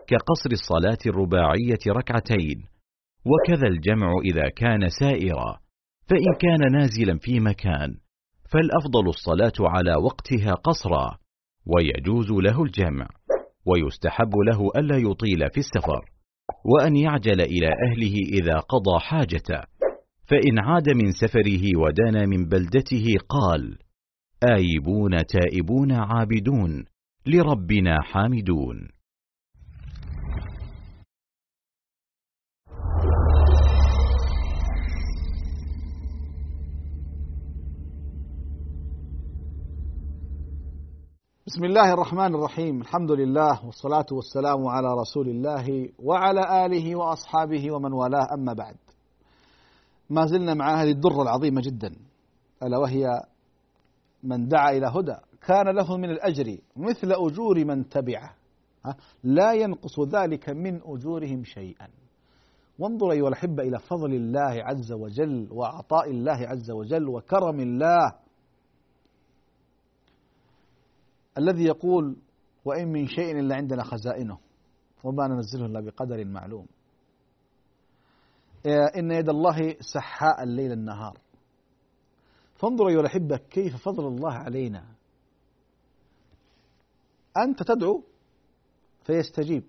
كقصر 0.07 0.51
الصلاة 0.51 0.97
الرباعية 1.05 1.79
ركعتين 1.87 2.63
وكذا 3.25 3.67
الجمع 3.67 4.11
إذا 4.25 4.49
كان 4.55 4.89
سائرا 4.89 5.59
فإن 6.09 6.33
كان 6.39 6.71
نازلا 6.71 7.17
في 7.21 7.39
مكان 7.39 8.02
فالأفضل 8.53 9.09
الصلاة 9.09 9.53
على 9.59 9.95
وقتها 9.95 10.53
قصرا 10.53 11.17
ويجوز 11.65 12.31
له 12.31 12.63
الجمع 12.63 13.07
ويستحب 13.65 14.35
له 14.35 14.71
ألا 14.75 14.97
يطيل 14.97 15.49
في 15.53 15.57
السفر 15.57 16.05
وأن 16.65 16.95
يعجل 16.95 17.41
إلى 17.41 17.67
أهله 17.67 18.15
إذا 18.41 18.59
قضى 18.59 18.99
حاجته 18.99 19.61
فإن 20.27 20.59
عاد 20.59 20.89
من 20.89 21.11
سفره 21.11 21.61
ودنا 21.77 22.25
من 22.25 22.45
بلدته 22.45 23.05
قال 23.29 23.77
آيبون 24.43 25.25
تائبون 25.25 25.91
عابدون 25.91 26.85
لربنا 27.25 28.01
حامدون. 28.01 28.89
بسم 41.53 41.65
الله 41.65 41.93
الرحمن 41.93 42.35
الرحيم 42.35 42.81
الحمد 42.81 43.11
لله 43.11 43.65
والصلاة 43.65 44.05
والسلام 44.11 44.67
على 44.67 44.93
رسول 44.93 45.29
الله 45.29 45.89
وعلى 45.99 46.65
آله 46.65 46.95
وأصحابه 46.95 47.71
ومن 47.71 47.93
والاه 47.93 48.33
أما 48.33 48.53
بعد 48.53 48.75
ما 50.09 50.25
زلنا 50.25 50.53
مع 50.53 50.81
هذه 50.81 50.91
الدرة 50.91 51.21
العظيمة 51.21 51.61
جدا 51.61 51.95
ألا 52.63 52.77
وهي 52.77 53.21
من 54.23 54.47
دعا 54.47 54.71
إلى 54.71 54.87
هدى 54.87 55.15
كان 55.47 55.75
له 55.75 55.97
من 55.97 56.09
الأجر 56.09 56.57
مثل 56.75 57.11
أجور 57.11 57.65
من 57.65 57.89
تبعه 57.89 58.35
لا 59.23 59.53
ينقص 59.53 59.99
ذلك 59.99 60.49
من 60.49 60.81
أجورهم 60.85 61.43
شيئا 61.43 61.87
وانظر 62.79 63.11
أيها 63.11 63.27
الأحبة 63.27 63.63
إلى 63.63 63.79
فضل 63.79 64.13
الله 64.13 64.63
عز 64.63 64.91
وجل 64.91 65.47
وعطاء 65.51 66.09
الله 66.11 66.47
عز 66.47 66.71
وجل 66.71 67.09
وكرم 67.09 67.59
الله 67.59 68.22
الذي 71.37 71.63
يقول 71.63 72.15
وإن 72.65 72.87
من 72.87 73.07
شيء 73.07 73.39
إلا 73.39 73.55
عندنا 73.55 73.83
خزائنه 73.83 74.37
وما 75.03 75.27
ننزله 75.27 75.65
إلا 75.65 75.79
بقدر 75.79 76.25
معلوم. 76.25 76.67
إن 78.97 79.11
يد 79.11 79.29
الله 79.29 79.75
سحاء 79.79 80.43
الليل 80.43 80.71
النهار. 80.71 81.17
فانظروا 82.55 82.89
أيها 82.89 82.99
الأحبة 82.99 83.37
كيف 83.37 83.75
فضل 83.75 84.07
الله 84.07 84.33
علينا. 84.33 84.85
أنت 87.37 87.63
تدعو 87.63 88.03
فيستجيب. 89.03 89.63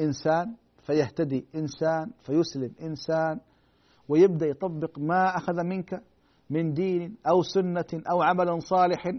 إنسان 0.00 0.56
فيهتدي. 0.82 1.46
إنسان 1.54 2.10
فيسلم. 2.20 2.74
إنسان 2.82 3.40
ويبدأ 4.08 4.46
يطبق 4.46 4.98
ما 4.98 5.36
أخذ 5.36 5.62
منك 5.64 6.02
من 6.50 6.72
دين 6.72 7.16
أو 7.26 7.42
سنة 7.42 8.02
أو 8.10 8.22
عمل 8.22 8.62
صالح 8.62 9.12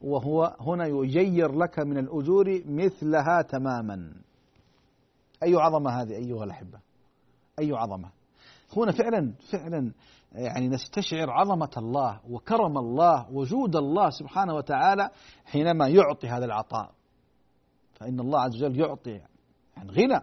وهو 0.00 0.56
هنا 0.60 0.86
يجير 0.86 1.52
لك 1.52 1.78
من 1.78 1.98
الأجور 1.98 2.62
مثلها 2.66 3.42
تماما. 3.42 4.12
أي 5.42 5.54
عظمة 5.54 5.90
هذه 5.90 6.12
أيها 6.12 6.44
الأحبة؟ 6.44 6.78
أي 7.58 7.72
عظمة؟ 7.72 8.08
هنا 8.76 8.92
فعلا 8.92 9.32
فعلا 9.52 9.92
يعني 10.32 10.68
نستشعر 10.68 11.30
عظمة 11.30 11.70
الله 11.76 12.20
وكرم 12.30 12.78
الله 12.78 13.30
وجود 13.32 13.76
الله 13.76 14.10
سبحانه 14.10 14.54
وتعالى 14.54 15.10
حينما 15.44 15.88
يعطي 15.88 16.28
هذا 16.28 16.44
العطاء. 16.44 16.90
فإن 17.92 18.20
الله 18.20 18.40
عز 18.40 18.64
وجل 18.64 18.80
يعطي 18.80 19.20
يعني 19.76 19.90
غنى. 19.90 20.20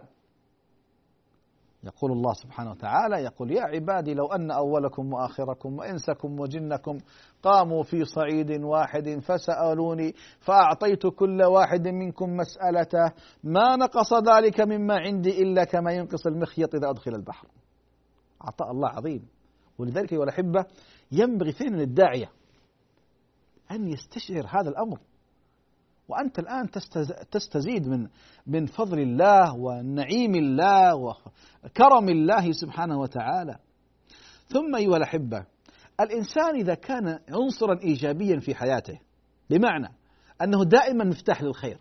يقول 1.84 2.12
الله 2.12 2.32
سبحانه 2.32 2.70
وتعالى 2.70 3.16
يقول 3.16 3.50
يا 3.50 3.62
عبادي 3.62 4.14
لو 4.14 4.26
أن 4.26 4.50
أولكم 4.50 5.12
وآخركم 5.12 5.78
وإنسكم 5.78 6.40
وجنكم 6.40 6.98
قاموا 7.42 7.82
في 7.82 8.04
صعيد 8.04 8.50
واحد 8.50 9.18
فسألوني 9.18 10.14
فأعطيت 10.40 11.06
كل 11.06 11.42
واحد 11.42 11.88
منكم 11.88 12.36
مسألته 12.36 13.12
ما 13.44 13.76
نقص 13.76 14.12
ذلك 14.14 14.60
مما 14.60 14.94
عندي 14.98 15.42
إلا 15.42 15.64
كما 15.64 15.92
ينقص 15.92 16.26
المخيط 16.26 16.74
إذا 16.74 16.90
أدخل 16.90 17.14
البحر. 17.14 17.48
عطاء 18.40 18.70
الله 18.70 18.88
عظيم. 18.88 19.28
ولذلك 19.78 20.12
أيها 20.12 20.24
الأحبة 20.24 20.64
ينبغي 21.12 21.52
فعلا 21.52 21.76
للداعية 21.76 22.30
أن 23.70 23.88
يستشعر 23.88 24.46
هذا 24.46 24.68
الأمر. 24.70 24.98
وأنت 26.08 26.38
الآن 26.38 26.70
تستزيد 27.30 27.88
من 27.88 28.08
من 28.46 28.66
فضل 28.66 28.98
الله 28.98 29.54
ونعيم 29.56 30.34
الله 30.34 30.94
وكرم 30.94 32.08
الله 32.08 32.52
سبحانه 32.52 32.98
وتعالى. 33.00 33.58
ثم 34.48 34.76
أيها 34.76 34.96
الأحبة 34.96 35.44
الإنسان 36.00 36.56
إذا 36.56 36.74
كان 36.74 37.18
عنصرا 37.28 37.80
إيجابيا 37.82 38.40
في 38.40 38.54
حياته 38.54 39.00
بمعنى 39.50 39.88
أنه 40.42 40.64
دائما 40.64 41.04
مفتاح 41.04 41.42
للخير 41.42 41.78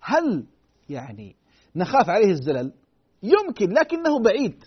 هل 0.00 0.46
يعني 0.88 1.36
نخاف 1.76 2.08
عليه 2.10 2.30
الزلل؟ 2.30 2.72
يمكن 3.22 3.70
لكنه 3.70 4.18
بعيد. 4.18 4.64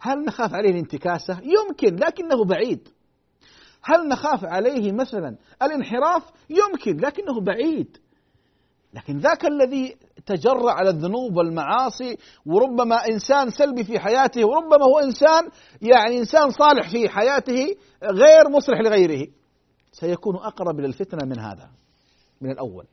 هل 0.00 0.24
نخاف 0.24 0.54
عليه 0.54 0.70
الانتكاسة؟ 0.70 1.40
يمكن 1.42 1.96
لكنه 1.96 2.44
بعيد. 2.44 2.88
هل 3.82 4.08
نخاف 4.08 4.44
عليه 4.44 4.92
مثلا؟ 4.92 5.36
الانحراف 5.62 6.22
يمكن 6.50 6.96
لكنه 6.96 7.40
بعيد. 7.40 7.96
لكن 8.94 9.18
ذاك 9.18 9.44
الذي 9.44 9.96
تجرع 10.26 10.72
على 10.72 10.90
الذنوب 10.90 11.36
والمعاصي 11.36 12.16
وربما 12.46 12.96
إنسان 13.08 13.50
سلبي 13.50 13.84
في 13.84 13.98
حياته 13.98 14.44
وربما 14.44 14.84
هو 14.84 14.98
إنسان 14.98 15.48
يعني 15.82 16.18
إنسان 16.18 16.50
صالح 16.50 16.90
في 16.90 17.08
حياته 17.08 17.76
غير 18.02 18.48
مصلح 18.50 18.80
لغيره. 18.80 19.26
سيكون 19.92 20.36
أقرب 20.36 20.78
إلى 20.78 20.86
الفتنه 20.86 21.26
من 21.26 21.38
هذا 21.38 21.70
من 22.40 22.50
الأول. 22.50 22.86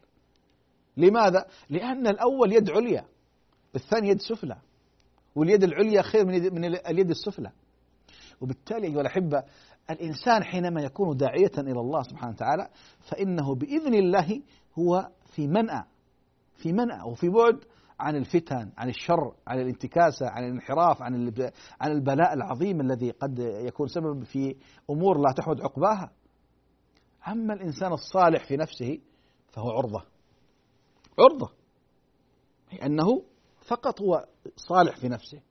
لماذا؟ 0.97 1.45
لأن 1.69 2.07
الأول 2.07 2.53
يد 2.53 2.69
عليا 2.69 3.05
الثاني 3.75 4.09
يد 4.09 4.21
سفلى 4.21 4.57
واليد 5.35 5.63
العليا 5.63 6.01
خير 6.01 6.25
من 6.25 6.53
من 6.53 6.65
اليد 6.65 7.09
السفلى. 7.09 7.51
وبالتالي 8.41 8.87
أيها 8.87 9.01
الأحبة 9.01 9.43
الإنسان 9.89 10.43
حينما 10.43 10.81
يكون 10.81 11.17
داعية 11.17 11.51
إلى 11.57 11.79
الله 11.79 12.03
سبحانه 12.03 12.33
وتعالى 12.33 12.69
فإنه 12.99 13.55
بإذن 13.55 13.93
الله 13.93 14.41
هو 14.79 15.09
في 15.25 15.47
منأى 15.47 15.83
في 16.55 16.73
منأى 16.73 17.01
وفي 17.01 17.29
بعد 17.29 17.59
عن 17.99 18.15
الفتن 18.15 18.71
عن 18.77 18.89
الشر 18.89 19.35
عن 19.47 19.59
الانتكاسة 19.59 20.29
عن 20.29 20.43
الانحراف 20.43 21.01
عن 21.01 21.33
عن 21.81 21.91
البلاء 21.91 22.33
العظيم 22.33 22.81
الذي 22.81 23.11
قد 23.11 23.39
يكون 23.39 23.87
سبب 23.87 24.23
في 24.23 24.55
أمور 24.89 25.17
لا 25.17 25.33
تحمد 25.37 25.61
عقباها. 25.61 26.11
أما 27.27 27.53
الإنسان 27.53 27.93
الصالح 27.93 28.47
في 28.47 28.57
نفسه 28.57 28.99
فهو 29.49 29.69
عرضة. 29.69 30.03
عرضة. 31.19 31.51
لأنه 32.73 33.23
فقط 33.67 34.01
هو 34.01 34.25
صالح 34.55 34.97
في 34.97 35.09
نفسه 35.09 35.41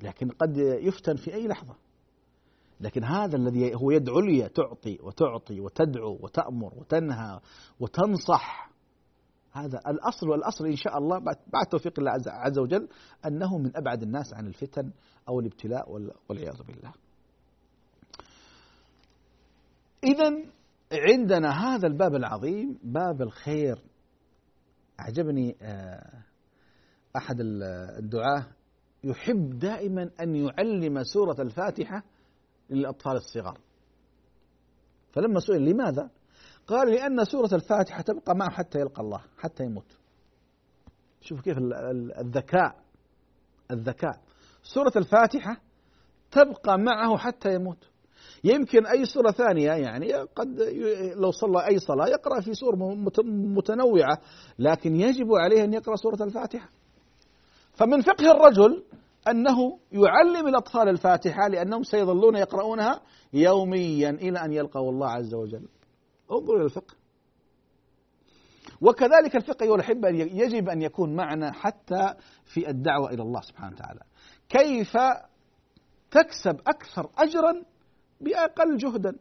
لكن 0.00 0.30
قد 0.30 0.56
يفتن 0.56 1.16
في 1.16 1.34
أي 1.34 1.48
لحظة. 1.48 1.74
لكن 2.82 3.04
هذا 3.04 3.36
الذي 3.36 3.74
هو 3.74 3.90
يد 3.90 4.10
عليا 4.10 4.48
تعطي 4.48 4.98
وتعطي 5.02 5.60
وتدعو 5.60 6.18
وتأمر 6.22 6.74
وتنهى 6.74 7.40
وتنصح. 7.80 8.72
هذا 9.52 9.78
الأصل 9.86 10.28
والأصل 10.28 10.66
إن 10.66 10.76
شاء 10.76 10.98
الله 10.98 11.18
بعد 11.52 11.66
توفيق 11.70 11.98
الله 11.98 12.12
عز 12.26 12.58
وجل 12.58 12.88
أنه 13.26 13.58
من 13.58 13.76
أبعد 13.76 14.02
الناس 14.02 14.34
عن 14.34 14.46
الفتن 14.46 14.90
أو 15.28 15.40
الابتلاء 15.40 15.90
والعياذ 16.28 16.62
بالله. 16.62 16.92
إذا 20.04 20.44
عندنا 20.92 21.50
هذا 21.50 21.86
الباب 21.86 22.14
العظيم 22.14 22.78
باب 22.82 23.22
الخير. 23.22 23.78
أعجبني 25.00 25.56
آه، 25.62 26.22
أحد 27.16 27.36
الدعاة 27.98 28.46
يحب 29.04 29.58
دائما 29.58 30.10
أن 30.20 30.36
يعلم 30.36 31.02
سورة 31.02 31.42
الفاتحة 31.42 32.02
للأطفال 32.70 33.12
الصغار. 33.16 33.58
فلما 35.12 35.40
سئل 35.40 35.64
لماذا؟ 35.64 36.10
قال 36.66 36.90
لأن 36.90 37.24
سورة 37.24 37.54
الفاتحة 37.54 38.02
تبقى 38.02 38.36
معه 38.36 38.50
حتى 38.50 38.78
يلقى 38.78 39.02
الله 39.02 39.20
حتى 39.38 39.64
يموت. 39.64 39.96
شوف 41.20 41.40
كيف 41.40 41.58
الذكاء 42.18 42.76
الذكاء. 43.70 44.20
سورة 44.62 44.92
الفاتحة 44.96 45.56
تبقى 46.30 46.78
معه 46.78 47.16
حتى 47.16 47.54
يموت. 47.54 47.88
يمكن 48.44 48.86
أي 48.86 49.04
سورة 49.04 49.30
ثانية 49.30 49.72
يعني 49.72 50.12
قد 50.14 50.60
لو 51.16 51.30
صلى 51.30 51.66
أي 51.66 51.78
صلاة 51.78 52.06
يقرأ 52.06 52.40
في 52.40 52.54
سور 52.54 52.76
متنوعة 53.26 54.18
لكن 54.58 54.96
يجب 54.96 55.26
عليه 55.34 55.64
أن 55.64 55.72
يقرأ 55.72 55.96
سورة 55.96 56.22
الفاتحة. 56.22 56.68
فمن 57.72 58.00
فقه 58.02 58.30
الرجل 58.30 58.84
أنه 59.28 59.78
يعلم 59.92 60.48
الأطفال 60.48 60.88
الفاتحة 60.88 61.48
لأنهم 61.48 61.82
سيظلون 61.82 62.36
يقرؤونها 62.36 63.00
يوميا 63.32 64.10
إلى 64.10 64.44
أن 64.44 64.52
يلقوا 64.52 64.90
الله 64.90 65.10
عز 65.10 65.34
وجل. 65.34 65.68
انظروا 66.30 66.56
إلى 66.56 66.64
الفقه. 66.64 66.94
وكذلك 68.80 69.36
الفقه 69.36 69.64
أيها 69.64 69.74
الأحبة 69.74 70.08
يجب 70.08 70.68
أن 70.68 70.82
يكون 70.82 71.16
معنا 71.16 71.52
حتى 71.52 72.14
في 72.44 72.68
الدعوة 72.68 73.10
إلى 73.10 73.22
الله 73.22 73.40
سبحانه 73.40 73.76
وتعالى. 73.76 74.00
كيف 74.48 74.92
تكسب 76.10 76.60
أكثر 76.66 77.10
أجرا 77.18 77.62
بأقل 78.20 78.76
جهدا؟ 78.76 79.16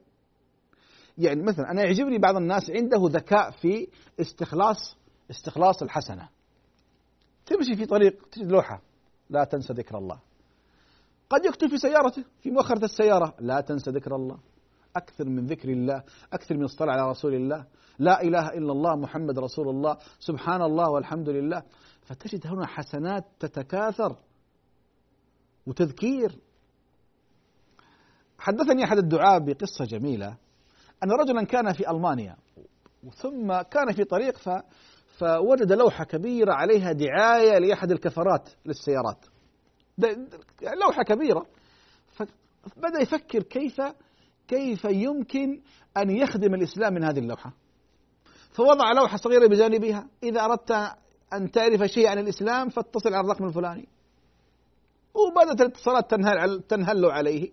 يعني 1.18 1.44
مثلا 1.44 1.72
أنا 1.72 1.84
يعجبني 1.84 2.18
بعض 2.18 2.36
الناس 2.36 2.70
عنده 2.70 3.00
ذكاء 3.04 3.52
في 3.52 3.88
استخلاص 4.20 4.98
استخلاص 5.32 5.82
الحسنة. 5.82 6.30
تمشي 7.46 7.76
في 7.76 7.86
طريق 7.86 8.28
تجد 8.32 8.52
لوحة. 8.52 8.82
لا 9.32 9.44
تنسى 9.44 9.74
ذكر 9.74 9.98
الله. 9.98 10.20
قد 11.30 11.46
يكتب 11.46 11.68
في 11.68 11.78
سيارته 11.78 12.24
في 12.42 12.52
مؤخرة 12.52 12.86
السيارة 12.86 13.34
لا 13.40 13.62
تنسى 13.62 13.92
ذكر 13.92 14.16
الله. 14.16 14.38
أكثر 14.96 15.26
من 15.26 15.46
ذكر 15.46 15.70
الله 15.70 16.04
أكثر 16.34 16.58
من 16.58 16.64
الصلاة 16.64 16.92
على 16.92 17.10
رسول 17.10 17.34
الله. 17.34 17.66
لا 18.00 18.22
إله 18.22 18.48
إلا 18.48 18.72
الله 18.72 18.96
محمد 18.96 19.40
رسول 19.40 19.70
الله. 19.70 19.98
سبحان 20.20 20.62
الله 20.62 20.90
والحمد 20.90 21.30
لله. 21.30 21.64
فتجد 22.02 22.48
هنا 22.48 22.66
حسنات 22.66 23.26
تتكاثر 23.40 24.16
وتذكير. 25.68 26.40
حدثني 28.40 28.84
أحد 28.84 28.98
الدعاة 28.98 29.38
بقصة 29.38 29.86
جميلة. 29.86 30.38
أن 31.04 31.12
رجلا 31.12 31.44
كان 31.44 31.74
في 31.74 31.90
ألمانيا 31.90 32.36
ثم 33.14 33.62
كان 33.62 33.92
في 33.94 34.04
طريق 34.04 34.38
فوجد 35.22 35.72
لوحة 35.72 36.04
كبيرة 36.04 36.54
عليها 36.54 36.92
دعاية 36.92 37.60
لأحد 37.60 37.92
الكفرات 37.92 38.50
للسيارات. 38.66 39.26
لوحة 40.62 41.04
كبيرة. 41.04 41.46
فبدأ 42.14 43.02
يفكر 43.02 43.44
كيف 43.44 43.82
كيف 44.48 44.86
يمكن 44.86 45.62
أن 45.98 46.10
يخدم 46.10 46.54
الإسلام 46.54 46.94
من 46.94 47.04
هذه 47.04 47.20
اللوحة. 47.20 47.54
فوضع 48.52 48.92
لوحة 48.92 49.18
صغيرة 49.18 49.48
بجانبها. 49.48 50.08
إذا 50.24 50.46
أردت 50.46 50.72
أن 51.34 51.52
تعرف 51.52 51.82
شيء 51.82 52.08
عن 52.08 52.20
الإسلام 52.20 52.70
فاتصل 52.70 53.14
على 53.14 53.26
الرقم 53.26 53.46
الفلاني. 53.46 53.88
وبدأت 55.14 55.62
الاتصالات 55.62 56.12
تنهل 56.12 56.62
تنهل 56.62 57.06
عليه. 57.06 57.52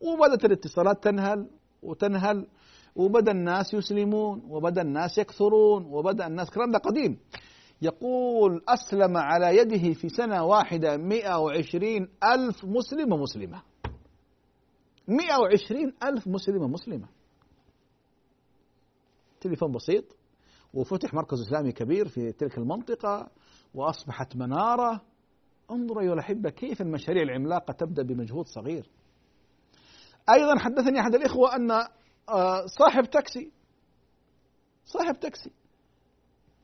وبدأت 0.00 0.44
الاتصالات 0.44 1.04
تنهل 1.04 1.50
وتنهل. 1.82 2.46
وبدأ 2.96 3.32
الناس 3.32 3.74
يسلمون 3.74 4.42
وبدأ 4.48 4.82
الناس 4.82 5.18
يكثرون 5.18 5.84
وبدأ 5.84 6.26
الناس 6.26 6.48
الكلام 6.48 6.70
ده 6.70 6.78
قديم. 6.78 7.18
يقول 7.82 8.62
أسلم 8.68 9.16
على 9.16 9.56
يده 9.56 9.92
في 9.92 10.08
سنة 10.08 10.44
واحدة 10.44 10.96
120 10.96 12.08
ألف 12.24 12.64
مسلم 12.64 13.12
ومسلمة. 13.12 13.62
120 15.08 15.92
ألف 16.04 16.28
مسلم 16.28 16.62
ومسلمة. 16.62 17.08
تليفون 19.40 19.72
بسيط. 19.72 20.04
وفتح 20.74 21.14
مركز 21.14 21.40
إسلامي 21.40 21.72
كبير 21.72 22.08
في 22.08 22.32
تلك 22.32 22.58
المنطقة 22.58 23.28
وأصبحت 23.74 24.36
منارة. 24.36 25.00
انظروا 25.70 26.02
أيها 26.02 26.12
الأحبة 26.12 26.50
كيف 26.50 26.80
المشاريع 26.80 27.22
العملاقة 27.22 27.72
تبدأ 27.72 28.02
بمجهود 28.02 28.46
صغير. 28.46 28.90
أيضا 30.30 30.58
حدثني 30.58 31.00
أحد 31.00 31.14
الإخوة 31.14 31.56
أن 31.56 31.70
صاحب 32.66 33.10
تاكسي. 33.10 33.50
صاحب 34.86 35.20
تاكسي. 35.20 35.50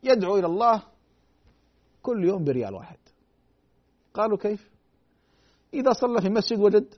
يدعو 0.02 0.38
إلى 0.38 0.46
الله 0.46 0.82
كل 2.02 2.24
يوم 2.24 2.44
بريال 2.44 2.74
واحد. 2.74 2.98
قالوا 4.14 4.38
كيف؟ 4.38 4.70
إذا 5.74 5.92
صلى 5.92 6.20
في 6.20 6.28
مسجد 6.28 6.60
وجد 6.60 6.94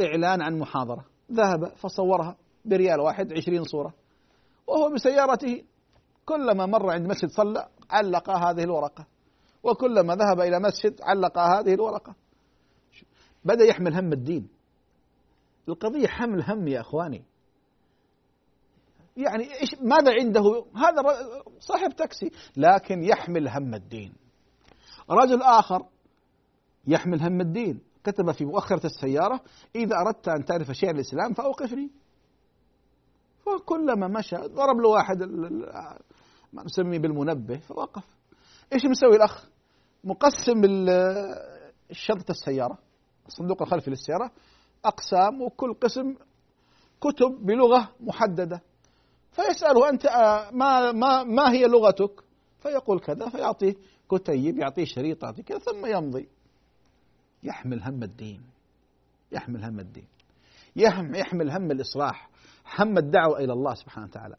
إعلان 0.00 0.42
عن 0.42 0.58
محاضرة. 0.58 1.04
ذهب 1.32 1.68
فصورها 1.68 2.36
بريال 2.64 3.00
واحد 3.00 3.32
عشرين 3.32 3.64
صورة. 3.64 3.94
وهو 4.66 4.94
بسيارته 4.94 5.64
كلما 6.24 6.66
مر 6.66 6.90
عند 6.90 7.06
مسجد 7.06 7.30
صلى 7.30 7.68
علق 7.90 8.30
هذه 8.30 8.64
الورقة. 8.64 9.06
وكلما 9.62 10.14
ذهب 10.14 10.40
إلى 10.40 10.60
مسجد 10.60 11.02
علق 11.02 11.38
هذه 11.38 11.74
الورقة. 11.74 12.14
بدأ 13.44 13.64
يحمل 13.64 13.94
هم 13.94 14.12
الدين. 14.12 14.48
القضية 15.68 16.06
حمل 16.06 16.42
هم 16.42 16.68
يا 16.68 16.80
أخواني. 16.80 17.24
يعني 19.16 19.60
إيش 19.60 19.74
ماذا 19.80 20.12
عنده؟ 20.20 20.64
هذا 20.74 21.02
صاحب 21.60 21.96
تاكسي. 21.96 22.30
لكن 22.56 23.02
يحمل 23.02 23.48
هم 23.48 23.74
الدين. 23.74 24.12
رجل 25.10 25.42
آخر 25.42 25.86
يحمل 26.86 27.22
هم 27.22 27.40
الدين. 27.40 27.80
كتب 28.04 28.30
في 28.30 28.44
مؤخرة 28.44 28.86
السيارة 28.86 29.40
إذا 29.76 29.96
أردت 29.96 30.28
أن 30.28 30.44
تعرف 30.44 30.70
شيء 30.70 30.90
الإسلام 30.90 31.34
فأوقفني. 31.34 31.90
فكلما 33.38 34.08
مشى 34.08 34.36
ضرب 34.36 34.76
له 34.76 34.88
واحد 34.88 35.22
ما 36.52 36.64
نسميه 36.64 36.98
بالمنبه 36.98 37.58
فوقف. 37.58 38.04
إيش 38.72 38.86
مسوي 38.86 39.16
الأخ؟ 39.16 39.48
مقسم 40.04 40.62
شنطة 41.90 42.30
السيارة 42.30 42.78
الصندوق 43.26 43.62
الخلفي 43.62 43.90
للسيارة. 43.90 44.30
أقسام 44.84 45.42
وكل 45.42 45.74
قسم 45.74 46.14
كتب 47.00 47.46
بلغة 47.46 47.88
محددة. 48.00 48.62
فيسأله 49.32 49.88
أنت 49.88 50.06
آه، 50.06 50.50
ما 50.50 50.92
ما 50.92 51.24
ما 51.24 51.52
هي 51.52 51.64
لغتك؟ 51.64 52.24
فيقول 52.58 53.00
كذا 53.00 53.28
فيعطيه 53.28 53.74
كتيب 54.10 54.58
يعطيه 54.58 54.84
شريط 54.84 55.24
يعطيه 55.24 55.42
كذا 55.42 55.58
ثم 55.58 55.86
يمضي. 55.86 56.28
يحمل 57.42 57.82
هم 57.82 58.02
الدين 58.02 58.42
يحمل 59.32 59.64
هم 59.64 59.80
الدين. 59.80 60.08
يحمل 60.76 61.50
هم 61.50 61.70
الإصلاح 61.70 62.30
هم 62.78 62.98
الدعوة 62.98 63.38
إلى 63.38 63.52
الله 63.52 63.74
سبحانه 63.74 64.06
وتعالى. 64.06 64.36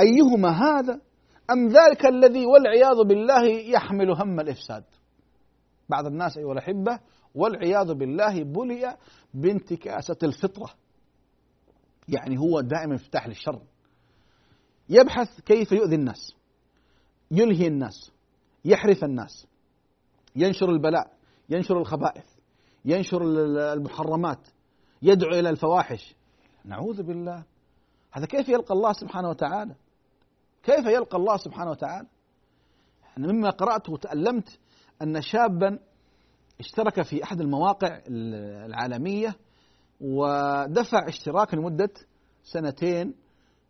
أيهما 0.00 0.48
هذا؟ 0.48 1.00
أم 1.50 1.68
ذلك 1.68 2.06
الذي 2.06 2.46
والعياذ 2.46 3.04
بالله 3.04 3.44
يحمل 3.46 4.10
هم 4.10 4.40
الإفساد؟ 4.40 4.84
بعض 5.88 6.06
الناس 6.06 6.38
أيها 6.38 6.52
الأحبة 6.52 7.00
والعياذ 7.34 7.94
بالله 7.94 8.42
بلي 8.42 8.96
بانتكاسة 9.34 10.16
الفطرة. 10.22 10.70
يعني 12.08 12.38
هو 12.38 12.60
دائما 12.60 12.94
مفتاح 12.94 13.28
للشر 13.28 13.62
يبحث 14.88 15.40
كيف 15.40 15.72
يؤذي 15.72 15.94
الناس. 15.94 16.34
يلهي 17.30 17.66
الناس. 17.66 18.12
يحرف 18.64 19.04
الناس. 19.04 19.46
ينشر 20.36 20.70
البلاء. 20.70 21.12
ينشر 21.48 21.78
الخبائث. 21.78 22.26
ينشر 22.84 23.22
المحرمات. 23.72 24.48
يدعو 25.02 25.30
إلى 25.30 25.50
الفواحش. 25.50 26.14
نعوذ 26.64 27.02
بالله. 27.02 27.44
هذا 28.12 28.26
كيف 28.26 28.48
يلقى 28.48 28.74
الله 28.74 28.92
سبحانه 28.92 29.28
وتعالى؟ 29.28 29.74
كيف 30.62 30.86
يلقى 30.86 31.16
الله 31.16 31.36
سبحانه 31.36 31.70
وتعالى؟ 31.70 32.06
أنا 33.18 33.32
مما 33.32 33.50
قرأت 33.50 33.88
وتألمت 33.88 34.58
أن 35.02 35.22
شابا 35.22 35.78
اشترك 36.60 37.02
في 37.02 37.24
أحد 37.24 37.40
المواقع 37.40 38.00
العالمية 38.08 39.36
ودفع 40.00 41.08
اشتراك 41.08 41.54
لمدة 41.54 41.90
سنتين 42.42 43.14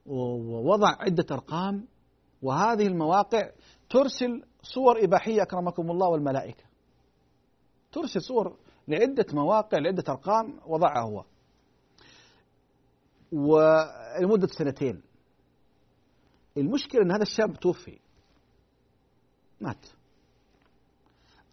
ووضع 0.07 0.97
عدة 1.01 1.27
أرقام. 1.31 1.87
وهذه 2.43 2.87
المواقع 2.87 3.51
ترسل 3.91 4.45
صور 4.63 5.05
إباحية 5.05 5.43
أكرمكم 5.43 5.91
الله 5.91 6.09
والملائكة. 6.09 6.65
ترسل 7.93 8.23
صور 8.23 8.57
لعدة 8.89 9.27
مواقع 9.33 9.79
لعدة 9.79 10.05
أرقام 10.09 10.61
وضعها 10.67 11.03
هو. 11.03 11.25
ولمدة 13.33 14.47
سنتين. 14.47 15.03
المشكلة 16.57 17.03
أن 17.03 17.11
هذا 17.11 17.23
الشاب 17.23 17.61
توفي. 17.61 17.99
مات. 19.61 19.87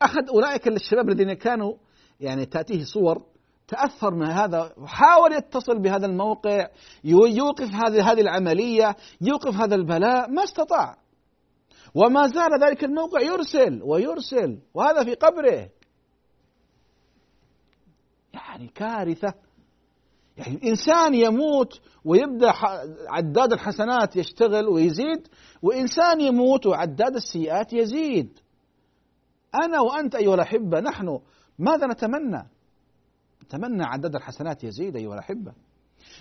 أحد 0.03 0.29
أولئك 0.29 0.67
الشباب 0.67 1.09
الذين 1.09 1.33
كانوا 1.33 1.73
يعني 2.19 2.45
تأتيه 2.45 2.83
صور 2.83 3.25
تأثر 3.67 4.15
من 4.15 4.27
هذا 4.27 4.73
وحاول 4.77 5.33
يتصل 5.33 5.79
بهذا 5.79 6.05
الموقع 6.05 6.67
يوقف 7.03 7.69
هذه 7.73 8.11
هذه 8.11 8.21
العملية 8.21 8.95
يوقف 9.21 9.55
هذا 9.55 9.75
البلاء 9.75 10.29
ما 10.29 10.43
استطاع. 10.43 10.97
وما 11.95 12.27
زال 12.27 12.63
ذلك 12.63 12.83
الموقع 12.83 13.21
يرسل 13.21 13.83
ويرسل 13.83 14.59
وهذا 14.73 15.03
في 15.03 15.13
قبره. 15.13 15.69
يعني 18.33 18.67
كارثة. 18.75 19.33
يعني 20.37 20.59
إنسان 20.63 21.13
يموت 21.13 21.81
ويبدأ 22.05 22.53
عداد 23.09 23.53
الحسنات 23.53 24.15
يشتغل 24.15 24.67
ويزيد 24.67 25.27
وإنسان 25.61 26.21
يموت 26.21 26.65
وعداد 26.65 27.15
السيئات 27.15 27.73
يزيد. 27.73 28.39
أنا 29.55 29.81
وأنت 29.81 30.15
أيها 30.15 30.35
الأحبة 30.35 30.79
نحن 30.79 31.19
ماذا 31.59 31.87
نتمنى؟ 31.87 32.47
نتمنى 33.43 33.83
عداد 33.83 34.15
الحسنات 34.15 34.63
يزيد 34.63 34.95
أيها 34.95 35.13
الأحبة. 35.13 35.53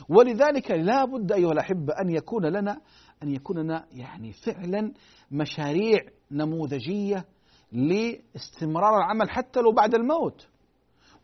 ولذلك 0.09 0.71
لا 0.71 1.05
بد 1.05 1.33
أيها 1.33 1.53
الأحبة 1.53 1.95
أن 2.01 2.11
يكون 2.11 2.47
لنا 2.47 2.81
أن 3.23 3.31
يكون 3.31 3.59
لنا 3.59 3.87
يعني 3.93 4.33
فعلا 4.33 4.93
مشاريع 5.31 5.99
نموذجية 6.31 7.25
لاستمرار 7.73 8.97
العمل 8.97 9.31
حتى 9.31 9.61
لو 9.61 9.73
بعد 9.73 9.95
الموت 9.95 10.47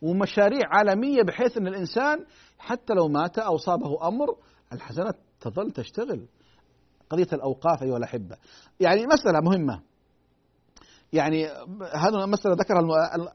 ومشاريع 0.01 0.61
عالمية 0.69 1.23
بحيث 1.23 1.57
أن 1.57 1.67
الإنسان 1.67 2.25
حتى 2.59 2.93
لو 2.93 3.07
مات 3.07 3.39
أو 3.39 3.57
صابه 3.57 4.07
أمر 4.07 4.35
الحسنات 4.73 5.15
تظل 5.41 5.71
تشتغل. 5.71 6.27
قضية 7.09 7.27
الأوقاف 7.33 7.83
أيها 7.83 7.97
الأحبة. 7.97 8.37
يعني 8.79 9.05
مسألة 9.07 9.39
مهمة. 9.41 9.81
يعني 11.13 11.45
هذه 11.93 12.25
مسألة 12.25 12.55
ذكرها 12.55 12.79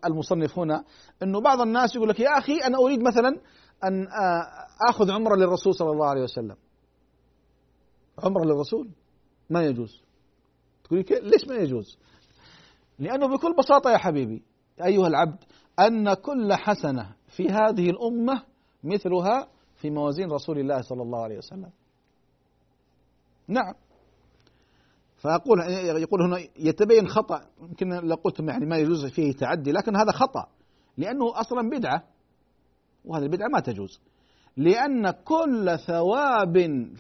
المصنف 0.07 0.59
هنا 0.59 0.85
أنه 1.23 1.41
بعض 1.41 1.61
الناس 1.61 1.97
يقول 1.97 2.09
لك 2.09 2.21
يا 2.21 2.39
أخي 2.39 2.57
أنا 2.65 2.79
أريد 2.79 3.01
مثلا 3.01 3.41
أن 3.85 4.07
آخذ 4.89 5.11
عمرة 5.11 5.37
للرسول 5.37 5.75
صلى 5.75 5.91
الله 5.91 6.07
عليه 6.07 6.23
وسلم. 6.23 6.57
عمرة 8.19 8.45
للرسول؟ 8.45 8.89
ما 9.51 9.63
يجوز. 9.63 10.03
تقولي 10.85 11.05
ليش 11.11 11.49
ما 11.49 11.55
يجوز؟ 11.55 11.99
لأنه 12.99 13.27
بكل 13.27 13.55
بساطة 13.59 13.91
يا 13.91 13.97
حبيبي 13.97 14.43
أيها 14.85 15.07
العبد 15.07 15.45
أن 15.79 16.15
كل 16.15 16.55
حسنة 16.55 17.15
في 17.29 17.49
هذه 17.49 17.91
الأمة 17.91 18.43
مثلها 18.85 19.49
في 19.77 19.91
موازين 19.91 20.31
رسول 20.31 20.59
الله 20.59 20.81
صلى 20.83 21.03
الله 21.03 21.23
عليه 21.23 21.39
وسلم. 21.39 21.71
نعم. 23.49 23.75
فأقول 25.19 25.61
يقول 26.03 26.23
هنا 26.23 26.39
يتبين 26.59 27.09
خطأ. 27.09 27.41
يمكن 27.63 27.89
لو 27.89 28.17
قلت 28.17 28.41
يعني 28.41 28.67
ما 28.67 28.77
يجوز 28.77 29.07
فيه 29.07 29.33
تعدي 29.33 29.73
لكن 29.73 29.97
هذا 29.97 30.13
خطأ. 30.13 30.47
لأنه 30.97 31.41
أصلا 31.41 31.71
بدعة 31.71 32.05
وهذه 33.05 33.23
البدعة 33.23 33.49
ما 33.49 33.61
تجوز. 33.61 34.01
لأن 34.57 35.11
كل 35.11 35.79
ثواب 35.79 36.57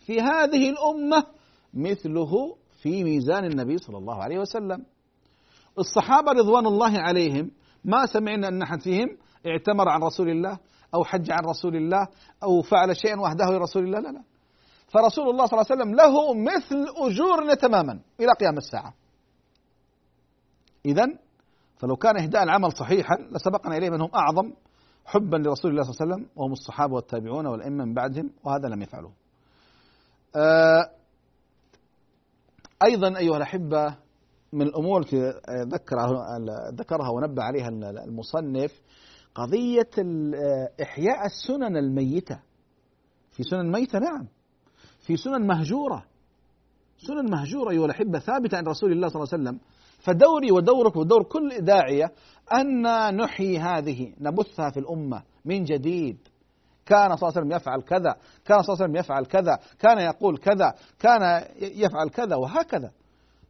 في 0.06 0.20
هذه 0.20 0.70
الأمة 0.70 1.26
مثله 1.74 2.56
في 2.82 3.04
ميزان 3.04 3.44
النبي 3.44 3.78
صلى 3.78 3.98
الله 3.98 4.22
عليه 4.22 4.38
وسلم. 4.38 4.84
الصحابة 5.78 6.32
رضوان 6.32 6.66
الله 6.66 6.98
عليهم 6.98 7.50
ما 7.84 8.06
سمعنا 8.06 8.48
أن 8.48 8.62
أحد 8.62 8.82
فيهم 8.82 9.08
اعتمر 9.46 9.88
عن 9.88 10.02
رسول 10.02 10.28
الله 10.28 10.58
أو 10.94 11.04
حج 11.04 11.30
عن 11.30 11.44
رسول 11.44 11.76
الله 11.76 12.08
أو 12.42 12.62
فعل 12.62 12.96
شيئا 12.96 13.20
وأهداه 13.20 13.50
لرسول 13.50 13.84
الله. 13.84 14.00
لا 14.00 14.08
لا. 14.08 14.22
فرسول 14.88 15.30
الله 15.30 15.46
صلى 15.46 15.60
الله 15.60 15.66
عليه 15.70 15.82
وسلم 15.82 15.94
له 15.94 16.34
مثل 16.34 16.86
أجورنا 16.96 17.54
تماما 17.54 18.00
إلى 18.20 18.32
قيام 18.40 18.56
الساعة. 18.56 18.94
إذا 20.86 21.06
فلو 21.76 21.96
كان 21.96 22.22
إهداء 22.22 22.42
العمل 22.42 22.72
صحيحا 22.72 23.16
لسبقنا 23.16 23.76
إليه 23.76 23.90
من 23.90 24.00
هم 24.00 24.10
أعظم 24.14 24.52
حبا 25.04 25.36
لرسول 25.36 25.70
الله 25.70 25.82
صلى 25.82 25.92
الله 25.92 26.00
عليه 26.00 26.12
وسلم 26.14 26.26
وهم 26.36 26.52
الصحابة 26.52 26.94
والتابعون 26.94 27.46
والأئمة 27.46 27.84
من 27.84 27.94
بعدهم 27.94 28.30
وهذا 28.44 28.68
لم 28.68 28.82
يفعلوا 28.82 29.10
آه، 30.36 30.90
أيضا 32.82 33.18
أيها 33.18 33.36
الأحبة 33.36 33.96
من 34.52 34.62
الأمور 34.62 35.00
التي 35.00 35.32
ذكرها 35.50 36.38
ذكرها 36.70 37.08
ونبه 37.08 37.42
عليها 37.42 37.68
المصنف 38.04 38.80
قضية 39.34 39.90
إحياء 40.82 41.26
السنن 41.26 41.76
الميتة. 41.76 42.40
في 43.30 43.42
سنن 43.42 43.72
ميتة 43.72 43.98
نعم. 43.98 44.26
في 45.08 45.16
سنن 45.16 45.46
مهجورة. 45.46 46.04
سنن 46.98 47.30
مهجورة 47.30 47.70
أيها 47.70 47.84
الأحبة 47.84 48.18
ثابتة 48.18 48.56
عن 48.56 48.66
رسول 48.66 48.92
الله 48.92 49.08
صلى 49.08 49.22
الله 49.22 49.28
عليه 49.32 49.42
وسلم. 49.42 49.60
فدوري 49.98 50.52
ودورك 50.52 50.96
ودور 50.96 51.22
كل 51.22 51.60
داعية 51.60 52.12
أن 52.52 52.82
نحيي 53.16 53.58
هذه 53.58 54.12
نبثها 54.20 54.70
في 54.70 54.80
الأمة 54.80 55.22
من 55.44 55.64
جديد. 55.64 56.18
كان 56.86 57.16
صلى 57.16 57.28
الله 57.28 57.38
عليه 57.38 57.46
وسلم 57.46 57.52
يفعل 57.52 57.80
كذا 57.80 58.16
كان 58.44 58.62
صلى 58.62 58.74
الله 58.74 58.82
عليه 58.82 58.84
وسلم 58.84 58.96
يفعل 58.96 59.24
كذا 59.24 59.58
كان 59.78 59.98
يقول 59.98 60.38
كذا 60.38 60.74
كان 60.98 61.44
يفعل 61.60 62.08
كذا 62.08 62.36
وهكذا. 62.36 62.90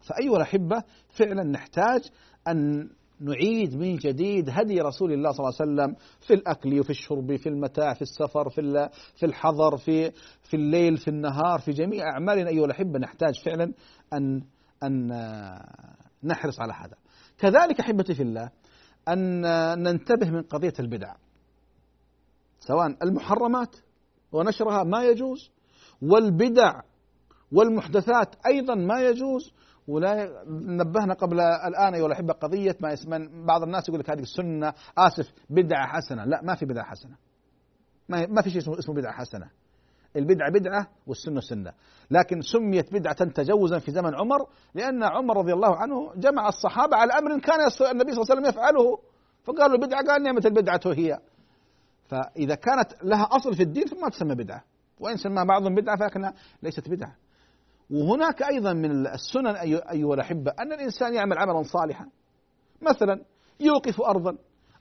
فأيها 0.00 0.36
الأحبة 0.36 0.82
فعلا 1.08 1.42
نحتاج 1.42 2.10
أن 2.48 2.88
نعيد 3.20 3.76
من 3.76 3.96
جديد 3.96 4.50
هدي 4.50 4.80
رسول 4.80 5.12
الله 5.12 5.32
صلى 5.32 5.38
الله 5.38 5.54
عليه 5.60 5.72
وسلم 5.72 5.96
في 6.20 6.34
الأكل 6.34 6.80
وفي 6.80 6.90
الشرب 6.90 7.36
في 7.36 7.48
المتاع 7.48 7.94
في 7.94 8.02
السفر 8.02 8.48
في 8.48 8.88
في 9.16 9.26
الحضر 9.26 9.76
في 9.76 10.10
في 10.42 10.54
الليل 10.54 10.96
في 10.96 11.08
النهار 11.08 11.58
في 11.58 11.70
جميع 11.70 12.04
أعمالنا. 12.12 12.50
أيها 12.50 12.64
الأحبة 12.64 12.98
نحتاج 12.98 13.42
فعلا 13.44 13.72
أن 14.12 14.42
أن 14.82 15.08
نحرص 16.24 16.60
على 16.60 16.72
هذا. 16.72 16.96
كذلك 17.38 17.80
أحبتي 17.80 18.14
في 18.14 18.22
الله 18.22 18.50
أن 19.08 19.40
ننتبه 19.82 20.30
من 20.30 20.42
قضية 20.42 20.72
البدع 20.80 21.14
سواء 22.60 22.96
المحرمات 23.02 23.76
ونشرها 24.32 24.84
ما 24.84 25.04
يجوز 25.04 25.50
والبدع 26.02 26.80
والمحدثات 27.52 28.34
أيضا 28.46 28.74
ما 28.74 29.00
يجوز 29.00 29.52
ولا 29.88 30.44
نبهنا 30.48 31.14
قبل 31.14 31.40
الآن 31.40 31.94
أيها 31.94 32.06
الأحبة 32.06 32.32
قضية 32.32 32.76
ما 32.80 32.92
اسم 32.92 33.44
بعض 33.46 33.62
الناس 33.62 33.88
يقول 33.88 34.00
لك 34.00 34.10
هذه 34.10 34.20
السنة 34.20 34.72
آسف 34.98 35.32
بدعة 35.50 35.86
حسنة. 35.86 36.24
لا 36.24 36.40
ما 36.42 36.54
في 36.54 36.66
بدعة 36.66 36.84
حسنة. 36.84 37.16
ما 38.08 38.26
ما 38.26 38.42
في 38.42 38.50
شيء 38.50 38.78
اسمه 38.78 38.94
بدعة 38.94 39.12
حسنة. 39.12 39.50
البدعة 40.16 40.50
بدعة 40.50 40.88
والسنة 41.06 41.40
سنة. 41.40 41.72
لكن 42.10 42.40
سميت 42.40 42.92
بدعة 42.92 43.24
تجوزا 43.24 43.78
في 43.78 43.90
زمن 43.90 44.14
عمر 44.14 44.48
لأن 44.74 45.02
عمر 45.02 45.36
رضي 45.36 45.52
الله 45.52 45.76
عنه 45.76 46.12
جمع 46.16 46.48
الصحابة 46.48 46.96
على 46.96 47.12
أمر 47.12 47.40
كان 47.40 47.60
النبي 47.90 48.12
صلى 48.12 48.22
الله 48.22 48.30
عليه 48.30 48.40
وسلم 48.40 48.46
يفعله. 48.46 48.98
فقالوا 49.44 49.76
البدعة 49.76 50.02
قال 50.06 50.22
نعمة 50.22 50.42
البدعة 50.44 50.80
هي. 50.86 51.18
فإذا 52.08 52.54
كانت 52.54 52.88
لها 53.02 53.28
أصل 53.32 53.54
في 53.54 53.62
الدين 53.62 53.86
فما 53.86 54.08
تسمى 54.08 54.34
بدعة. 54.34 54.64
وإن 55.00 55.16
سمى 55.16 55.44
بعضهم 55.44 55.74
بدعة 55.74 55.96
فلكنها 55.96 56.34
ليست 56.62 56.88
بدعة. 56.88 57.14
وهناك 57.90 58.42
أيضا 58.42 58.72
من 58.72 59.06
السنن 59.06 59.56
أيها 59.90 60.14
الأحبة 60.14 60.52
أن 60.60 60.72
الإنسان 60.72 61.14
يعمل 61.14 61.38
عملا 61.38 61.62
صالحا. 61.62 62.08
مثلا 62.82 63.24
يوقف 63.60 64.00
أرضا 64.00 64.38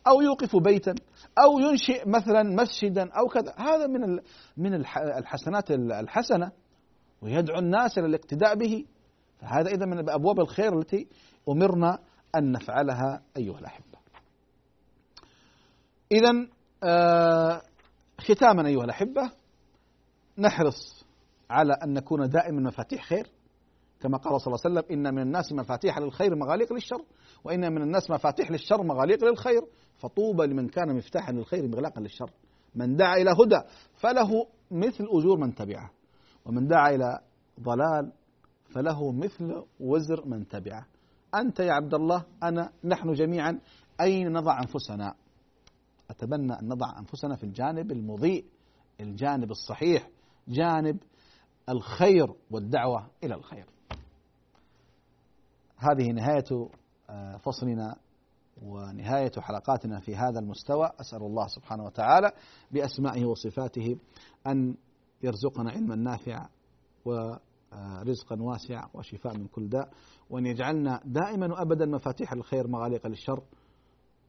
أو 0.08 0.22
يوقف 0.22 0.56
بيتا 0.56 0.96
أو 1.44 1.60
ينشئ 1.60 2.10
مثلا 2.10 2.44
مسجدا 2.44 3.12
أو 3.12 3.28
كذا. 3.28 3.54
هذا 3.58 3.88
من 3.88 4.20
من 4.58 4.74
الحسنات 4.98 5.72
الحسنة 5.72 6.52
ويدعو 7.22 7.60
الناس 7.60 7.98
إلى 7.98 8.08
الاقتداء 8.08 8.56
به. 8.56 8.86
فهذا 9.40 9.70
إذا 9.70 9.86
من 9.86 10.10
أبواب 10.10 10.40
الخير 10.40 10.80
التي 10.80 11.08
أمرنا 11.50 12.00
أن 12.36 12.52
نفعلها 12.52 13.22
أيها 13.38 13.60
الأحبة. 13.60 13.98
إذا 16.12 16.48
آه 16.84 17.62
ختاما 18.20 18.68
أيها 18.68 18.84
الأحبة 18.84 19.32
نحرص 20.38 20.97
على 21.50 21.74
أن 21.74 21.94
نكون 21.94 22.30
دائما 22.30 22.62
مفاتيح 22.62 23.04
خير 23.04 23.28
كما 24.00 24.18
قال 24.18 24.42
صلى 24.42 24.54
الله 24.54 24.60
عليه 24.66 24.80
وسلم 24.80 24.98
إن 24.98 25.14
من 25.14 25.22
الناس 25.22 25.54
مفاتيح 25.54 25.98
للخير 25.98 26.36
مغاليق 26.36 26.74
للشر 26.74 27.06
وإن 27.44 27.74
من 27.74 27.82
الناس 27.82 28.10
مفاتيح 28.10 28.52
للشر 28.52 28.84
مغاليق 28.84 29.24
للخير. 29.24 29.62
فطوبى 29.98 30.46
لمن 30.46 30.68
كان 30.68 30.96
مفتاحا 30.96 31.32
للخير 31.32 31.68
مغلاقا 31.68 32.02
للشر. 32.02 32.32
من 32.76 32.96
دعا 32.96 33.18
إلى 33.18 33.32
هدى 33.32 33.62
فله 33.94 34.48
مثل 34.72 35.08
أجور 35.10 35.38
من 35.38 35.56
تبعه 35.56 35.92
ومن 36.46 36.68
دعا 36.68 36.90
إلى 36.90 37.20
ضلال 37.60 38.12
فله 38.70 39.12
مثل 39.12 39.64
وزر 39.80 40.26
من 40.26 40.48
تبعه. 40.48 40.86
أنت 41.36 41.60
يا 41.60 41.74
عبد 41.74 41.94
الله 41.94 42.24
أنا 42.44 42.72
نحن 42.84 43.14
جميعا 43.14 43.60
أين 44.02 44.32
نضع 44.32 44.60
أنفسنا؟ 44.60 45.16
أتبنى 46.10 46.54
أن 46.54 46.68
نضع 46.68 47.00
أنفسنا 47.00 47.36
في 47.36 47.44
الجانب 47.44 47.92
المضيء 47.92 48.46
الجانب 49.00 49.52
الصحيح 49.52 50.10
جانب 50.48 50.98
الخير 51.70 52.36
والدعوة 52.52 53.08
إلى 53.24 53.36
الخير. 53.36 53.66
هذه 55.78 56.12
نهاية 56.12 56.70
آه، 57.10 57.38
فصلنا 57.38 57.96
ونهاية 58.62 59.32
حلقاتنا 59.38 60.00
في 60.00 60.16
هذا 60.16 60.40
المستوى. 60.40 60.92
أسأل 61.02 61.22
الله 61.22 61.48
سبحانه 61.48 61.84
وتعالى 61.84 62.32
بأسمائه 62.72 63.26
وصفاته 63.26 63.98
أن 64.48 64.76
يرزقنا 65.24 65.72
علما 65.72 65.96
نافعا 65.96 66.50
ورزقا 67.06 68.42
واسعا 68.42 68.90
وشفاء 68.94 69.38
من 69.38 69.48
كل 69.48 69.70
داء 69.70 69.90
وأن 70.30 70.46
يجعلنا 70.46 71.02
دائما 71.06 71.54
وأبدا 71.54 71.86
مفاتيح 71.86 72.34
الخير 72.34 72.68
مغاليق 72.68 73.08
للشر 73.08 73.44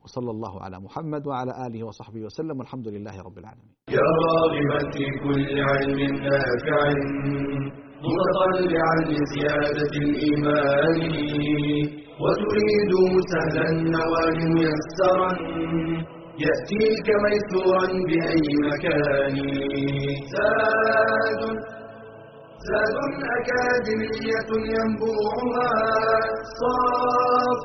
وصلى 0.09 0.31
الله 0.37 0.55
على 0.65 0.77
محمد 0.87 1.23
وعلى 1.27 1.53
آله 1.67 1.81
وصحبه 1.89 2.21
وسلم 2.29 2.57
والحمد 2.59 2.89
لله 2.95 3.17
رب 3.29 3.39
العالمين. 3.43 3.73
يا 3.99 4.09
راغبا 4.25 4.81
في 4.95 5.05
كل 5.25 5.55
علم 5.71 6.01
نافع 6.29 6.81
متطلعا 8.09 8.97
لزيادة 9.13 9.93
الإيمان 10.05 10.99
وتريد 12.23 12.93
سهلا 13.33 13.65
النوال 13.75 14.39
ميسرا 14.57 15.33
يأتيك 16.45 17.09
ميسورا 17.25 17.87
بأي 18.09 18.49
مكان. 18.69 19.37
زاد 20.35 21.43
زاد 22.69 22.97
أكاديمية 23.37 24.51
ينبوعها 24.75 25.71
صاف. 26.61 27.65